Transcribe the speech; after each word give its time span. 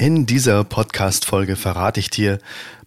In 0.00 0.24
dieser 0.24 0.64
Podcast-Folge 0.64 1.56
verrate 1.56 2.00
ich 2.00 2.08
dir 2.08 2.38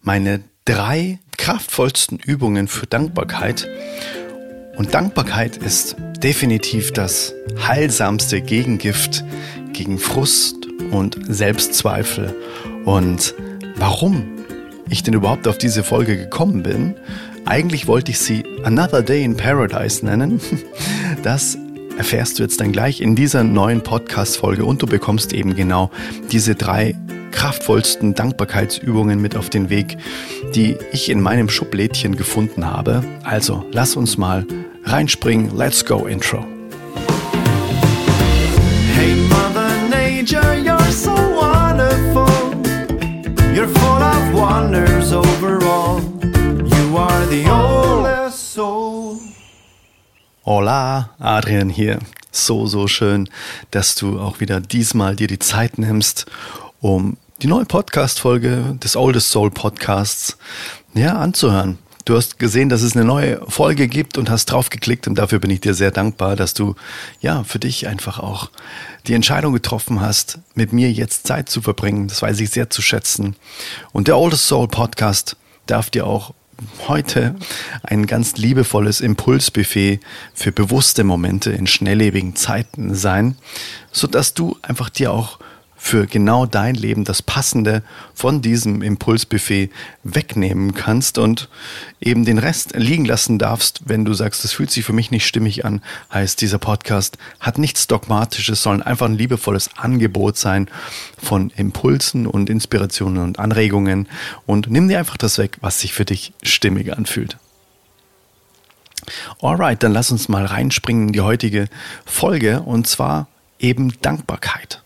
meine 0.02 0.40
drei 0.64 1.20
kraftvollsten 1.38 2.18
Übungen 2.18 2.66
für 2.66 2.88
Dankbarkeit. 2.88 3.68
Und 4.76 4.94
Dankbarkeit 4.94 5.56
ist 5.56 5.94
definitiv 6.18 6.92
das 6.92 7.32
heilsamste 7.68 8.40
Gegengift 8.40 9.22
gegen 9.72 10.00
Frust 10.00 10.56
und 10.90 11.16
Selbstzweifel. 11.28 12.34
Und 12.84 13.36
warum 13.76 14.26
ich 14.90 15.04
denn 15.04 15.14
überhaupt 15.14 15.46
auf 15.46 15.56
diese 15.56 15.84
Folge 15.84 16.16
gekommen 16.16 16.64
bin, 16.64 16.96
eigentlich 17.44 17.86
wollte 17.86 18.10
ich 18.10 18.18
sie 18.18 18.42
Another 18.64 19.02
Day 19.04 19.22
in 19.22 19.36
Paradise 19.36 20.04
nennen. 20.04 20.40
Das 21.22 21.56
erfährst 21.96 22.38
du 22.38 22.42
jetzt 22.42 22.60
dann 22.60 22.72
gleich 22.72 23.00
in 23.00 23.14
dieser 23.14 23.44
neuen 23.44 23.82
Podcast-Folge 23.82 24.64
und 24.64 24.82
du 24.82 24.86
bekommst 24.86 25.32
eben 25.32 25.54
genau 25.54 25.90
diese 26.30 26.54
drei 26.54 26.94
kraftvollsten 27.30 28.14
Dankbarkeitsübungen 28.14 29.20
mit 29.20 29.36
auf 29.36 29.50
den 29.50 29.70
Weg, 29.70 29.96
die 30.54 30.76
ich 30.92 31.10
in 31.10 31.20
meinem 31.20 31.48
Schublädchen 31.48 32.16
gefunden 32.16 32.64
habe. 32.64 33.02
Also 33.24 33.64
lass 33.72 33.96
uns 33.96 34.16
mal 34.16 34.46
reinspringen. 34.84 35.56
Let's 35.56 35.84
go 35.84 36.06
Intro. 36.06 36.44
Hey 38.94 39.14
Mother 39.28 39.70
Nature, 39.90 40.54
you're 40.54 40.92
so 40.92 41.12
wonderful. 41.12 42.28
You're 43.54 43.68
full 43.68 44.02
of 44.02 44.32
wonders 44.32 45.12
overall. 45.12 46.00
You 46.64 46.96
are 46.96 47.26
the 47.26 47.44
soul. 47.44 47.63
Hola, 50.46 51.08
Adrian 51.18 51.70
hier. 51.70 52.00
So, 52.30 52.66
so 52.66 52.86
schön, 52.86 53.30
dass 53.70 53.94
du 53.94 54.20
auch 54.20 54.40
wieder 54.40 54.60
diesmal 54.60 55.16
dir 55.16 55.26
die 55.26 55.38
Zeit 55.38 55.78
nimmst, 55.78 56.26
um 56.82 57.16
die 57.40 57.46
neue 57.46 57.64
Podcast-Folge 57.64 58.76
des 58.84 58.94
Oldest 58.94 59.30
Soul 59.30 59.50
Podcasts 59.50 60.36
ja, 60.92 61.14
anzuhören. 61.14 61.78
Du 62.04 62.14
hast 62.14 62.38
gesehen, 62.38 62.68
dass 62.68 62.82
es 62.82 62.94
eine 62.94 63.06
neue 63.06 63.40
Folge 63.48 63.88
gibt 63.88 64.18
und 64.18 64.28
hast 64.28 64.44
draufgeklickt 64.44 65.08
und 65.08 65.14
dafür 65.14 65.38
bin 65.38 65.48
ich 65.48 65.62
dir 65.62 65.72
sehr 65.72 65.90
dankbar, 65.90 66.36
dass 66.36 66.52
du 66.52 66.74
ja 67.22 67.42
für 67.44 67.58
dich 67.58 67.88
einfach 67.88 68.18
auch 68.18 68.50
die 69.06 69.14
Entscheidung 69.14 69.54
getroffen 69.54 70.02
hast, 70.02 70.40
mit 70.54 70.74
mir 70.74 70.92
jetzt 70.92 71.26
Zeit 71.26 71.48
zu 71.48 71.62
verbringen. 71.62 72.06
Das 72.06 72.20
weiß 72.20 72.38
ich 72.40 72.50
sehr 72.50 72.68
zu 72.68 72.82
schätzen. 72.82 73.34
Und 73.92 74.08
der 74.08 74.18
Oldest 74.18 74.46
Soul 74.46 74.68
Podcast 74.68 75.38
darf 75.64 75.88
dir 75.88 76.06
auch 76.06 76.34
heute 76.88 77.34
ein 77.82 78.06
ganz 78.06 78.36
liebevolles 78.36 79.00
Impulsbuffet 79.00 80.00
für 80.34 80.52
bewusste 80.52 81.04
Momente 81.04 81.50
in 81.50 81.66
schnelllebigen 81.66 82.36
Zeiten 82.36 82.94
sein, 82.94 83.36
so 83.92 84.06
dass 84.06 84.34
du 84.34 84.56
einfach 84.62 84.90
dir 84.90 85.12
auch 85.12 85.38
für 85.84 86.06
genau 86.06 86.46
dein 86.46 86.76
Leben 86.76 87.04
das 87.04 87.20
Passende 87.20 87.82
von 88.14 88.40
diesem 88.40 88.80
Impulsbuffet 88.80 89.68
wegnehmen 90.02 90.72
kannst 90.72 91.18
und 91.18 91.50
eben 92.00 92.24
den 92.24 92.38
Rest 92.38 92.74
liegen 92.74 93.04
lassen 93.04 93.38
darfst, 93.38 93.82
wenn 93.84 94.06
du 94.06 94.14
sagst, 94.14 94.44
das 94.44 94.54
fühlt 94.54 94.70
sich 94.70 94.82
für 94.82 94.94
mich 94.94 95.10
nicht 95.10 95.26
stimmig 95.26 95.66
an, 95.66 95.82
heißt 96.10 96.40
dieser 96.40 96.56
Podcast 96.56 97.18
hat 97.38 97.58
nichts 97.58 97.86
Dogmatisches, 97.86 98.62
soll 98.62 98.82
einfach 98.82 99.04
ein 99.04 99.18
liebevolles 99.18 99.76
Angebot 99.76 100.38
sein 100.38 100.70
von 101.22 101.50
Impulsen 101.54 102.26
und 102.26 102.48
Inspirationen 102.48 103.22
und 103.22 103.38
Anregungen. 103.38 104.08
Und 104.46 104.70
nimm 104.70 104.88
dir 104.88 104.98
einfach 104.98 105.18
das 105.18 105.36
weg, 105.36 105.58
was 105.60 105.80
sich 105.80 105.92
für 105.92 106.06
dich 106.06 106.32
stimmig 106.42 106.96
anfühlt. 106.96 107.36
Alright, 109.42 109.82
dann 109.82 109.92
lass 109.92 110.10
uns 110.10 110.30
mal 110.30 110.46
reinspringen 110.46 111.08
in 111.08 111.12
die 111.12 111.20
heutige 111.20 111.68
Folge 112.06 112.62
und 112.62 112.86
zwar 112.86 113.28
eben 113.58 113.92
Dankbarkeit 114.00 114.83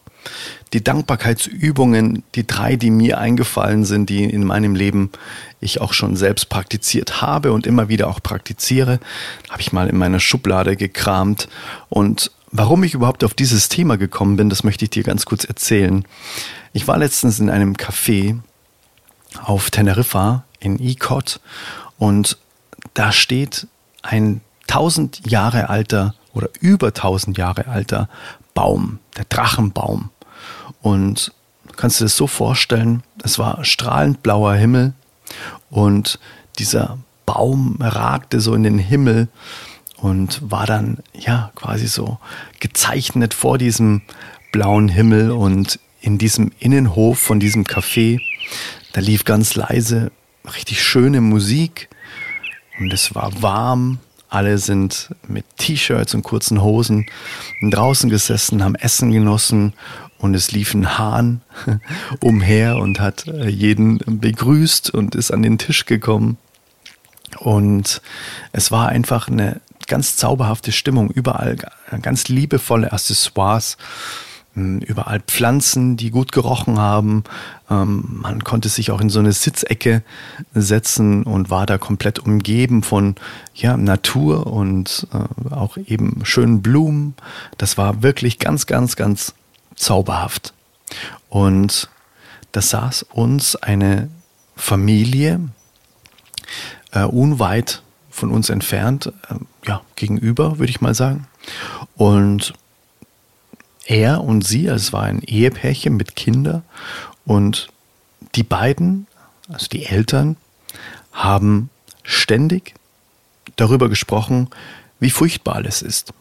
die 0.73 0.85
Dankbarkeitsübungen, 0.85 2.23
die 2.35 2.47
drei, 2.47 2.77
die 2.77 2.91
mir 2.91 3.19
eingefallen 3.19 3.85
sind, 3.85 4.11
die 4.11 4.25
in 4.25 4.45
meinem 4.45 4.75
Leben 4.75 5.11
ich 5.61 5.81
auch 5.81 5.93
schon 5.93 6.17
selbst 6.17 6.49
praktiziert 6.49 7.23
habe 7.23 7.53
und 7.53 7.67
immer 7.67 7.89
wieder 7.89 8.09
auch 8.09 8.23
praktiziere, 8.23 9.01
habe 9.49 9.63
ich 9.63 9.73
mal 9.73 9.89
in 9.89 9.97
meiner 9.97 10.21
Schublade 10.21 10.77
gekramt. 10.77 11.49
Und 11.89 12.31
warum 12.51 12.85
ich 12.85 12.95
überhaupt 12.95 13.25
auf 13.25 13.35
dieses 13.35 13.69
Thema 13.69 13.97
gekommen 13.97 14.37
bin, 14.37 14.51
das 14.51 14.65
möchte 14.65 14.85
ich 14.85 14.91
dir 14.91 15.03
ganz 15.03 15.25
kurz 15.25 15.45
erzählen. 15.45 16.05
Ich 16.73 16.87
war 16.87 16.99
letztens 16.99 17.41
in 17.41 17.51
einem 17.51 17.75
Café 17.75 18.39
auf 19.43 19.71
Teneriffa 19.71 20.45
in 20.61 20.79
Icot 20.79 21.41
und 21.99 22.39
da 22.95 23.13
steht 23.13 23.67
ein 24.03 24.41
tausend 24.67 25.29
Jahre 25.29 25.69
alter 25.69 26.15
oder 26.33 26.49
über 26.61 26.95
tausend 26.95 27.39
Jahre 27.39 27.67
alter 27.67 28.09
Baum, 28.55 28.99
der 29.17 29.25
Drachenbaum. 29.25 30.11
Und 30.81 31.33
kannst 31.77 32.01
du 32.01 32.05
dir 32.05 32.07
das 32.07 32.17
so 32.17 32.27
vorstellen, 32.27 33.03
es 33.23 33.39
war 33.39 33.65
strahlend 33.65 34.23
blauer 34.23 34.55
Himmel 34.55 34.93
und 35.71 36.19
dieser 36.59 36.99
Baum 37.27 37.77
ragte 37.81 38.41
so 38.41 38.55
in 38.55 38.63
den 38.63 38.79
Himmel 38.79 39.29
und 39.97 40.41
war 40.51 40.67
dann 40.67 40.99
ja 41.13 41.51
quasi 41.55 41.87
so 41.87 42.19
gezeichnet 42.61 43.35
vor 43.35 43.59
diesem 43.59 44.03
blauen 44.53 44.89
Himmel 44.89 45.31
und 45.31 45.79
in 46.01 46.19
diesem 46.19 46.53
Innenhof 46.59 47.19
von 47.19 47.41
diesem 47.41 47.65
Café, 47.65 48.21
da 48.93 49.01
lief 49.01 49.25
ganz 49.25 49.55
leise 49.57 50.11
richtig 50.57 50.83
schöne 50.83 51.21
Musik 51.21 51.89
und 52.79 52.93
es 52.93 53.15
war 53.15 53.43
warm. 53.43 53.99
Alle 54.31 54.59
sind 54.59 55.11
mit 55.27 55.45
T-Shirts 55.57 56.15
und 56.15 56.23
kurzen 56.23 56.63
Hosen 56.63 57.07
draußen 57.63 58.11
gesessen, 58.11 58.63
haben 58.63 58.75
Essen 58.75 59.11
genossen 59.11 59.73
und 60.19 60.35
es 60.35 60.51
lief 60.51 60.75
ein 60.75 60.99
Hahn 60.99 61.41
umher 62.21 62.77
und 62.77 63.01
hat 63.01 63.27
äh, 63.27 63.49
jeden 63.49 63.99
begrüßt 63.99 64.91
und 64.91 65.15
ist 65.15 65.31
an 65.31 65.43
den 65.43 65.59
Tisch 65.59 65.87
gekommen. 65.87 66.37
Und 67.39 68.03
es 68.53 68.71
war 68.71 68.89
einfach 68.89 69.29
eine 69.29 69.61
ganz 69.87 70.17
zauberhafte 70.17 70.73
Stimmung, 70.73 71.11
überall 71.11 71.57
ganz 72.03 72.29
liebevolle 72.29 72.93
Accessoires, 72.93 73.77
hm, 74.55 74.81
überall 74.81 75.21
Pflanzen, 75.21 75.97
die 75.97 76.11
gut 76.11 76.33
gerochen 76.33 76.79
haben. 76.79 77.25
Ähm, 77.71 78.21
man 78.23 78.45
konnte 78.45 78.69
sich 78.69 78.91
auch 78.91 79.01
in 79.01 79.11
so 79.11 79.21
eine 79.21 79.33
Sitzecke 79.33 80.03
setzen 80.53 81.23
und 81.23 81.51
war 81.51 81.67
da 81.67 81.79
komplett 81.79 82.19
umgeben 82.19 82.83
von 82.83 83.15
ja, 83.55 83.77
Natur 83.77 84.47
und 84.47 85.07
äh, 85.13 85.55
auch 85.55 85.77
eben 85.77 86.21
schönen 86.25 86.61
Blumen. 86.61 87.15
Das 87.57 87.79
war 87.79 88.03
wirklich 88.03 88.39
ganz, 88.39 88.67
ganz, 88.67 88.97
ganz 88.97 89.35
zauberhaft. 89.79 90.53
Und 91.29 91.89
da 92.53 92.63
saß 92.63 93.05
uns 93.05 93.57
eine 93.57 94.09
Familie 94.57 95.41
äh, 96.93 97.05
unweit 97.05 97.83
von 98.11 98.31
uns 98.31 98.49
entfernt, 98.49 99.13
äh, 99.29 99.35
ja, 99.67 99.83
gegenüber, 99.97 100.59
würde 100.59 100.71
ich 100.71 100.81
mal 100.81 100.95
sagen. 100.95 101.27
Und 101.97 102.55
er 103.85 104.23
und 104.23 104.47
sie, 104.47 104.69
also 104.69 104.83
es 104.83 104.93
war 104.93 105.05
ein 105.05 105.23
Ehepärchen 105.23 105.97
mit 105.97 106.17
Kindern 106.17 106.63
und 107.25 107.69
die 108.35 108.43
beiden, 108.43 109.07
also 109.49 109.69
die 109.69 109.87
Eltern, 109.87 110.37
haben 111.13 111.71
ständig 112.03 112.75
darüber 113.57 113.89
gesprochen, 113.89 114.49
wie 115.01 115.11
furchtbar 115.11 115.57
alles 115.57 115.83
ist. 115.83 116.13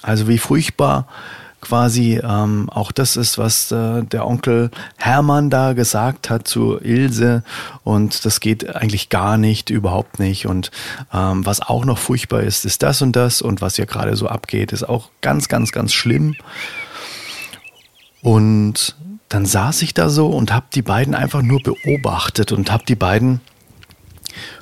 Also 0.00 0.26
wie 0.28 0.38
furchtbar 0.38 1.06
quasi 1.62 2.20
ähm, 2.22 2.68
auch 2.68 2.92
das 2.92 3.16
ist, 3.16 3.38
was 3.38 3.72
äh, 3.72 4.02
der 4.02 4.26
Onkel 4.26 4.70
Hermann 4.98 5.48
da 5.48 5.72
gesagt 5.72 6.28
hat 6.28 6.46
zu 6.46 6.78
Ilse. 6.78 7.42
Und 7.84 8.26
das 8.26 8.40
geht 8.40 8.76
eigentlich 8.76 9.08
gar 9.08 9.38
nicht, 9.38 9.70
überhaupt 9.70 10.18
nicht. 10.18 10.46
Und 10.46 10.70
ähm, 11.14 11.46
was 11.46 11.62
auch 11.62 11.86
noch 11.86 11.98
furchtbar 11.98 12.42
ist, 12.42 12.66
ist 12.66 12.82
das 12.82 13.00
und 13.00 13.16
das. 13.16 13.40
Und 13.40 13.62
was 13.62 13.76
hier 13.76 13.86
gerade 13.86 14.14
so 14.16 14.26
abgeht, 14.28 14.72
ist 14.72 14.86
auch 14.86 15.08
ganz, 15.22 15.48
ganz, 15.48 15.72
ganz 15.72 15.94
schlimm. 15.94 16.34
Und 18.20 18.96
dann 19.28 19.46
saß 19.46 19.80
ich 19.82 19.94
da 19.94 20.10
so 20.10 20.28
und 20.28 20.52
habe 20.52 20.66
die 20.74 20.82
beiden 20.82 21.14
einfach 21.14 21.42
nur 21.42 21.62
beobachtet 21.62 22.52
und 22.52 22.70
habe 22.70 22.84
die 22.86 22.96
beiden 22.96 23.40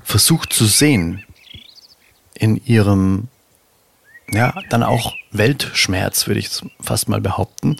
versucht 0.04 0.52
zu 0.52 0.66
sehen 0.66 1.24
in 2.34 2.60
ihrem 2.64 3.28
ja, 4.32 4.54
dann 4.68 4.82
auch 4.82 5.14
Weltschmerz, 5.30 6.26
würde 6.26 6.40
ich 6.40 6.50
fast 6.80 7.08
mal 7.08 7.20
behaupten. 7.20 7.76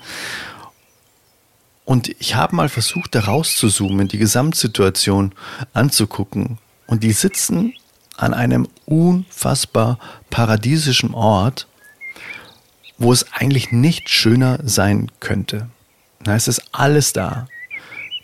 Und 1.85 2.09
ich 2.21 2.37
habe 2.37 2.55
mal 2.55 2.69
versucht, 2.69 3.15
da 3.15 3.21
rauszuzoomen, 3.21 4.09
die 4.09 4.19
Gesamtsituation 4.19 5.35
anzugucken. 5.73 6.59
Und 6.87 7.03
die 7.03 7.13
sitzen 7.13 7.75
an 8.17 8.35
einem 8.35 8.69
unfassbar 8.87 9.99
paradiesischen 10.29 11.15
Ort, 11.15 11.67
wo 12.99 13.13
es 13.13 13.33
eigentlich 13.33 13.73
nicht 13.73 14.11
schöner 14.11 14.59
sein 14.63 15.11
könnte. 15.21 15.69
Na, 16.25 16.37
es 16.37 16.49
ist 16.49 16.63
alles 16.73 17.13
da. 17.13 17.49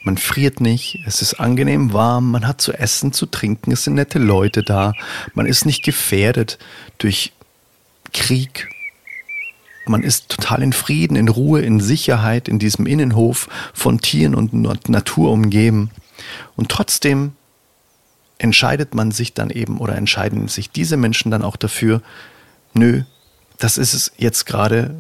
Man 0.03 0.19
friert 0.19 0.61
nicht, 0.61 1.01
es 1.05 1.21
ist 1.21 1.41
angenehm 1.41 1.93
warm, 1.93 2.31
man 2.31 2.47
hat 2.47 2.61
zu 2.61 2.73
essen, 2.73 3.13
zu 3.13 3.27
trinken, 3.27 3.73
es 3.73 3.83
sind 3.83 3.95
nette 3.95 4.21
Leute 4.21 4.63
da, 4.63 4.93
man 5.35 5.47
ist 5.47 5.67
nicht 5.67 5.83
gefährdet 5.83 6.59
durch 6.99 7.33
Krieg 8.13 8.69
Man 9.87 10.03
ist 10.03 10.29
total 10.29 10.63
in 10.63 10.73
Frieden, 10.73 11.17
in 11.17 11.29
Ruhe, 11.29 11.63
in 11.63 11.81
Sicherheit 11.81 12.49
in 12.49 12.59
diesem 12.59 12.87
Innenhof 12.87 13.49
von 13.73 14.01
Tieren 14.01 14.35
und 14.35 14.53
Natur 14.89 15.31
umgeben. 15.31 15.91
Und 16.57 16.71
trotzdem 16.71 17.33
entscheidet 18.39 18.95
man 18.95 19.13
sich 19.13 19.33
dann 19.33 19.51
eben 19.51 19.79
oder 19.79 19.97
entscheiden 19.97 20.49
sich 20.49 20.71
diese 20.71 20.97
Menschen 20.97 21.31
dann 21.31 21.43
auch 21.43 21.57
dafür, 21.57 22.03
nö, 22.75 23.03
das 23.59 23.79
ist 23.79 23.95
es 23.95 24.13
jetzt 24.19 24.45
gerade, 24.45 24.95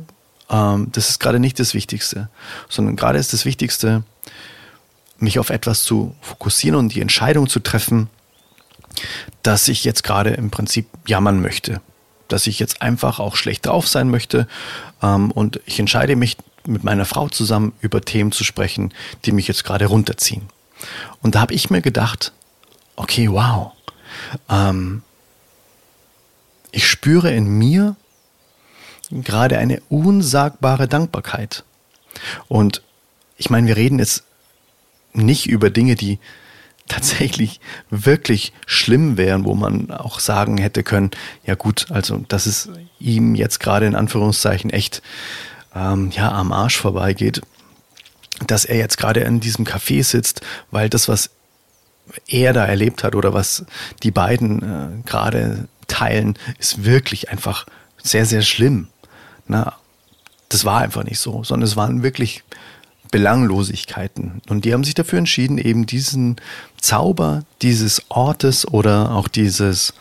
ähm, 0.49 0.89
das 0.93 1.11
ist 1.11 1.21
gerade 1.21 1.41
nicht 1.41 1.59
das 1.61 1.75
Wichtigste, 1.75 2.29
sondern 2.69 2.97
gerade 2.97 3.19
ist 3.19 3.32
das 3.32 3.44
Wichtigste, 3.44 4.05
mich 5.19 5.39
auf 5.39 5.50
etwas 5.50 5.82
zu 5.82 6.15
fokussieren 6.21 6.79
und 6.79 6.94
die 6.94 7.00
Entscheidung 7.00 7.49
zu 7.49 7.61
treffen, 7.61 8.09
dass 9.43 9.69
ich 9.69 9.85
jetzt 9.85 10.03
gerade 10.03 10.31
im 10.31 10.50
Prinzip 10.50 10.87
jammern 11.06 11.41
möchte, 11.41 11.81
dass 12.28 12.46
ich 12.46 12.58
jetzt 12.58 12.82
einfach 12.82 13.19
auch 13.19 13.37
schlecht 13.37 13.67
drauf 13.67 13.88
sein 13.88 14.11
möchte 14.11 14.46
ähm, 15.02 15.31
und 15.31 15.61
ich 15.67 15.78
entscheide 15.78 16.17
mich 16.17 16.37
mit 16.67 16.84
meiner 16.84 17.05
Frau 17.05 17.28
zusammen 17.28 17.73
über 17.81 18.00
Themen 18.00 18.32
zu 18.32 18.44
sprechen, 18.44 18.93
die 19.25 19.32
mich 19.32 19.49
jetzt 19.49 19.64
gerade 19.64 19.87
runterziehen. 19.87 20.43
Und 21.23 21.34
da 21.34 21.40
habe 21.40 21.55
ich 21.55 21.70
mir 21.70 21.81
gedacht, 21.81 22.32
okay, 22.96 23.31
wow, 23.31 23.73
ähm, 24.49 25.02
ich 26.73 26.88
spüre 26.88 27.32
in 27.32 27.46
mir 27.46 27.96
gerade 29.11 29.58
eine 29.58 29.81
unsagbare 29.88 30.88
Dankbarkeit. 30.88 31.64
Und 32.49 32.82
ich 33.37 33.50
meine, 33.50 33.67
wir 33.67 33.76
reden 33.76 33.99
jetzt 33.99 34.25
nicht 35.12 35.46
über 35.46 35.70
Dinge, 35.70 35.94
die 35.94 36.19
tatsächlich 36.88 37.61
wirklich 37.91 38.53
schlimm 38.67 39.17
wären, 39.17 39.44
wo 39.44 39.55
man 39.55 39.91
auch 39.91 40.21
sagen 40.21 40.59
hätte 40.59 40.83
können, 40.83 41.11
ja 41.44 41.55
gut, 41.55 41.87
also 41.91 42.19
dass 42.29 42.47
es 42.47 42.69
ihm 42.99 43.35
jetzt 43.35 43.61
gerade 43.61 43.87
in 43.87 43.94
Anführungszeichen 43.94 44.71
echt 44.71 45.03
ähm, 45.75 46.11
ja 46.12 46.33
am 46.33 46.53
Arsch 46.53 46.77
vorbeigeht, 46.77 47.43
dass 48.47 48.65
er 48.65 48.77
jetzt 48.77 48.99
gerade 48.99 49.21
in 49.21 49.41
diesem 49.41 49.65
Café 49.65 50.05
sitzt, 50.05 50.43
weil 50.71 50.88
das, 50.88 51.09
was 51.09 51.31
er 52.29 52.53
da 52.53 52.65
erlebt 52.65 53.03
hat 53.03 53.15
oder 53.15 53.32
was 53.35 53.65
die 54.03 54.11
beiden 54.11 54.62
äh, 54.62 55.09
gerade 55.09 55.69
teilen, 55.89 56.39
ist 56.59 56.85
wirklich 56.85 57.31
einfach 57.31 57.67
sehr, 58.03 58.27
sehr 58.27 58.43
schlimm. 58.43 58.89
Na, 59.49 59.75
das 60.49 60.65
war 60.65 60.81
einfach 60.81 61.05
nicht 61.05 61.19
so, 61.19 61.43
sondern 61.44 61.67
es 61.67 61.77
waren 61.77 62.03
wirklich 62.03 62.44
Belanglosigkeiten. 63.17 64.43
Und 64.47 64.67
die 64.67 64.75
haben 64.75 64.85
sich 64.85 64.93
dafür 64.93 65.19
entschieden, 65.19 65.57
eben 65.57 65.87
diesen 65.87 66.37
Zauber 66.79 67.45
dieses 67.63 68.03
Ortes 68.11 68.69
oder 68.69 69.13
auch 69.13 69.27
dieses, 69.27 69.95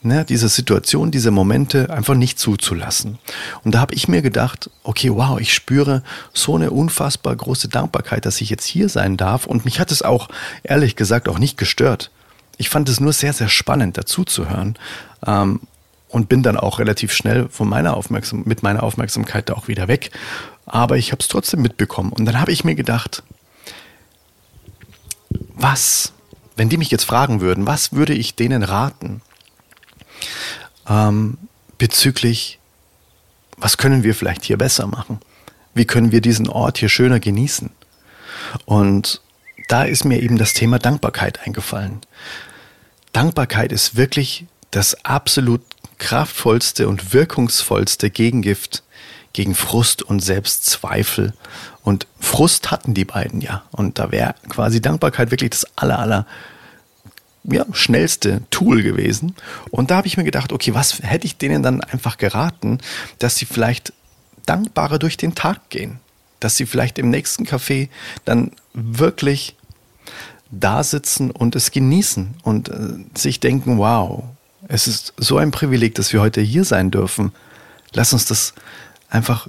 ne, 0.00 0.24
diese 0.24 0.48
Situation, 0.48 1.10
diese 1.10 1.30
Momente 1.30 1.90
einfach 1.90 2.14
nicht 2.14 2.38
zuzulassen. 2.38 3.18
Und 3.62 3.74
da 3.74 3.80
habe 3.80 3.92
ich 3.92 4.08
mir 4.08 4.22
gedacht, 4.22 4.70
okay, 4.84 5.10
wow, 5.12 5.38
ich 5.38 5.52
spüre 5.52 6.02
so 6.32 6.54
eine 6.54 6.70
unfassbar 6.70 7.36
große 7.36 7.68
Dankbarkeit, 7.68 8.24
dass 8.24 8.40
ich 8.40 8.48
jetzt 8.48 8.64
hier 8.64 8.88
sein 8.88 9.18
darf. 9.18 9.44
Und 9.44 9.66
mich 9.66 9.78
hat 9.78 9.92
es 9.92 10.00
auch, 10.00 10.28
ehrlich 10.62 10.96
gesagt, 10.96 11.28
auch 11.28 11.38
nicht 11.38 11.58
gestört. 11.58 12.10
Ich 12.56 12.70
fand 12.70 12.88
es 12.88 13.00
nur 13.00 13.12
sehr, 13.12 13.34
sehr 13.34 13.50
spannend, 13.50 13.98
dazu 13.98 14.24
zu 14.24 14.48
hören. 14.48 14.78
Ähm, 15.26 15.60
und 16.08 16.30
bin 16.30 16.42
dann 16.42 16.56
auch 16.56 16.78
relativ 16.78 17.12
schnell 17.12 17.48
von 17.50 17.68
meiner 17.68 17.94
Aufmerksam 17.94 18.44
mit 18.46 18.62
meiner 18.62 18.82
Aufmerksamkeit 18.84 19.50
da 19.50 19.54
auch 19.54 19.68
wieder 19.68 19.88
weg. 19.88 20.12
Aber 20.66 20.96
ich 20.96 21.12
habe 21.12 21.20
es 21.20 21.28
trotzdem 21.28 21.62
mitbekommen. 21.62 22.12
Und 22.12 22.24
dann 22.26 22.40
habe 22.40 22.52
ich 22.52 22.64
mir 22.64 22.74
gedacht, 22.74 23.22
was, 25.54 26.12
wenn 26.56 26.68
die 26.68 26.76
mich 26.76 26.90
jetzt 26.90 27.04
fragen 27.04 27.40
würden, 27.40 27.66
was 27.66 27.92
würde 27.92 28.12
ich 28.12 28.34
denen 28.34 28.62
raten 28.62 29.22
ähm, 30.88 31.38
bezüglich, 31.78 32.58
was 33.56 33.78
können 33.78 34.02
wir 34.02 34.14
vielleicht 34.14 34.44
hier 34.44 34.58
besser 34.58 34.86
machen? 34.86 35.20
Wie 35.74 35.86
können 35.86 36.12
wir 36.12 36.20
diesen 36.20 36.48
Ort 36.48 36.78
hier 36.78 36.88
schöner 36.88 37.20
genießen? 37.20 37.70
Und 38.64 39.20
da 39.68 39.84
ist 39.84 40.04
mir 40.04 40.20
eben 40.22 40.38
das 40.38 40.54
Thema 40.54 40.78
Dankbarkeit 40.78 41.46
eingefallen. 41.46 42.00
Dankbarkeit 43.12 43.72
ist 43.72 43.96
wirklich 43.96 44.46
das 44.70 45.04
absolut 45.04 45.62
kraftvollste 45.98 46.88
und 46.88 47.12
wirkungsvollste 47.12 48.10
Gegengift 48.10 48.82
gegen 49.36 49.54
Frust 49.54 50.02
und 50.02 50.20
Selbstzweifel. 50.20 51.34
Und 51.82 52.06
Frust 52.18 52.70
hatten 52.70 52.94
die 52.94 53.04
beiden 53.04 53.42
ja. 53.42 53.64
Und 53.70 53.98
da 53.98 54.10
wäre 54.10 54.34
quasi 54.48 54.80
Dankbarkeit 54.80 55.30
wirklich 55.30 55.50
das 55.50 55.66
aller, 55.76 55.98
aller 55.98 56.26
ja, 57.44 57.66
schnellste 57.72 58.40
Tool 58.48 58.82
gewesen. 58.82 59.36
Und 59.70 59.90
da 59.90 59.96
habe 59.96 60.06
ich 60.06 60.16
mir 60.16 60.24
gedacht, 60.24 60.52
okay, 60.52 60.72
was 60.72 61.02
hätte 61.02 61.26
ich 61.26 61.36
denen 61.36 61.62
dann 61.62 61.82
einfach 61.82 62.16
geraten, 62.16 62.78
dass 63.18 63.36
sie 63.36 63.44
vielleicht 63.44 63.92
dankbarer 64.46 64.98
durch 64.98 65.18
den 65.18 65.34
Tag 65.34 65.68
gehen? 65.68 66.00
Dass 66.40 66.56
sie 66.56 66.64
vielleicht 66.64 66.98
im 66.98 67.10
nächsten 67.10 67.44
Café 67.44 67.90
dann 68.24 68.52
wirklich 68.72 69.54
da 70.50 70.82
sitzen 70.82 71.30
und 71.30 71.56
es 71.56 71.72
genießen 71.72 72.36
und 72.42 72.70
äh, 72.70 72.94
sich 73.14 73.38
denken, 73.38 73.76
wow, 73.76 74.24
es 74.66 74.86
ist 74.86 75.12
so 75.18 75.36
ein 75.36 75.50
Privileg, 75.50 75.94
dass 75.94 76.14
wir 76.14 76.22
heute 76.22 76.40
hier 76.40 76.64
sein 76.64 76.90
dürfen. 76.90 77.32
Lass 77.92 78.14
uns 78.14 78.24
das 78.24 78.54
einfach, 79.08 79.48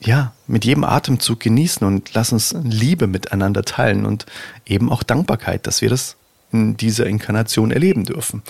ja, 0.00 0.32
mit 0.46 0.64
jedem 0.64 0.84
Atemzug 0.84 1.40
genießen 1.40 1.86
und 1.86 2.14
lass 2.14 2.32
uns 2.32 2.54
Liebe 2.62 3.06
miteinander 3.06 3.64
teilen 3.64 4.06
und 4.06 4.26
eben 4.64 4.90
auch 4.92 5.02
Dankbarkeit, 5.02 5.66
dass 5.66 5.82
wir 5.82 5.88
das 5.88 6.16
in 6.52 6.76
dieser 6.76 7.06
Inkarnation 7.06 7.70
erleben 7.70 8.04
dürfen. 8.04 8.42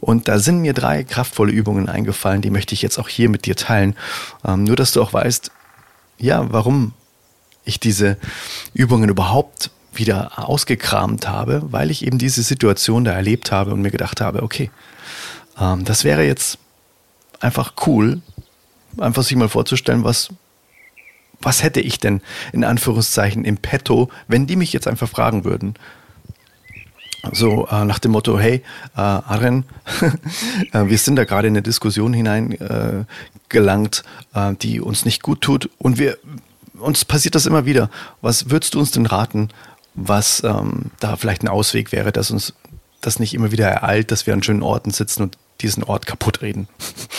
Und 0.00 0.28
da 0.28 0.38
sind 0.38 0.60
mir 0.60 0.72
drei 0.72 1.04
kraftvolle 1.04 1.52
Übungen 1.52 1.88
eingefallen, 1.88 2.42
die 2.42 2.50
möchte 2.50 2.74
ich 2.74 2.82
jetzt 2.82 2.98
auch 2.98 3.08
hier 3.08 3.28
mit 3.28 3.46
dir 3.46 3.54
teilen. 3.54 3.96
Ähm, 4.44 4.64
nur, 4.64 4.76
dass 4.76 4.92
du 4.92 5.02
auch 5.02 5.12
weißt, 5.12 5.50
ja, 6.18 6.52
warum 6.52 6.92
ich 7.64 7.80
diese 7.80 8.18
Übungen 8.72 9.08
überhaupt 9.08 9.70
wieder 9.92 10.48
ausgekramt 10.48 11.28
habe, 11.28 11.62
weil 11.70 11.90
ich 11.90 12.04
eben 12.04 12.18
diese 12.18 12.42
Situation 12.42 13.04
da 13.04 13.12
erlebt 13.12 13.52
habe 13.52 13.72
und 13.72 13.82
mir 13.82 13.90
gedacht 13.90 14.20
habe, 14.20 14.42
okay, 14.42 14.70
ähm, 15.58 15.84
das 15.84 16.04
wäre 16.04 16.24
jetzt 16.24 16.58
einfach 17.40 17.74
cool, 17.86 18.20
einfach 18.98 19.22
sich 19.22 19.36
mal 19.36 19.48
vorzustellen, 19.48 20.04
was, 20.04 20.28
was 21.40 21.62
hätte 21.62 21.80
ich 21.80 21.98
denn 21.98 22.20
in 22.52 22.64
Anführungszeichen 22.64 23.44
im 23.44 23.56
Petto, 23.56 24.10
wenn 24.28 24.46
die 24.46 24.56
mich 24.56 24.72
jetzt 24.72 24.88
einfach 24.88 25.08
fragen 25.08 25.44
würden. 25.44 25.74
So 27.32 27.66
äh, 27.68 27.84
nach 27.84 27.98
dem 27.98 28.12
Motto, 28.12 28.38
hey, 28.38 28.62
äh, 28.96 29.00
Aren, 29.00 29.64
äh, 30.72 30.86
wir 30.86 30.98
sind 30.98 31.16
da 31.16 31.24
gerade 31.24 31.48
in 31.48 31.54
eine 31.54 31.62
Diskussion 31.62 32.12
hineingelangt, 32.12 34.04
äh, 34.34 34.50
äh, 34.50 34.54
die 34.56 34.80
uns 34.80 35.04
nicht 35.06 35.22
gut 35.22 35.40
tut 35.40 35.70
und 35.78 35.98
wir 35.98 36.18
uns 36.78 37.04
passiert 37.04 37.34
das 37.34 37.46
immer 37.46 37.64
wieder. 37.64 37.88
Was 38.20 38.50
würdest 38.50 38.74
du 38.74 38.80
uns 38.80 38.90
denn 38.90 39.06
raten, 39.06 39.48
was 39.94 40.42
ähm, 40.44 40.90
da 41.00 41.16
vielleicht 41.16 41.42
ein 41.42 41.48
Ausweg 41.48 41.92
wäre, 41.92 42.12
dass 42.12 42.30
uns 42.30 42.52
das 43.00 43.18
nicht 43.18 43.34
immer 43.34 43.52
wieder 43.52 43.68
ereilt, 43.68 44.10
dass 44.10 44.26
wir 44.26 44.34
an 44.34 44.42
schönen 44.42 44.62
Orten 44.62 44.90
sitzen 44.90 45.22
und 45.22 45.38
diesen 45.60 45.84
Ort 45.84 46.06
kaputt 46.06 46.42
reden. 46.42 46.68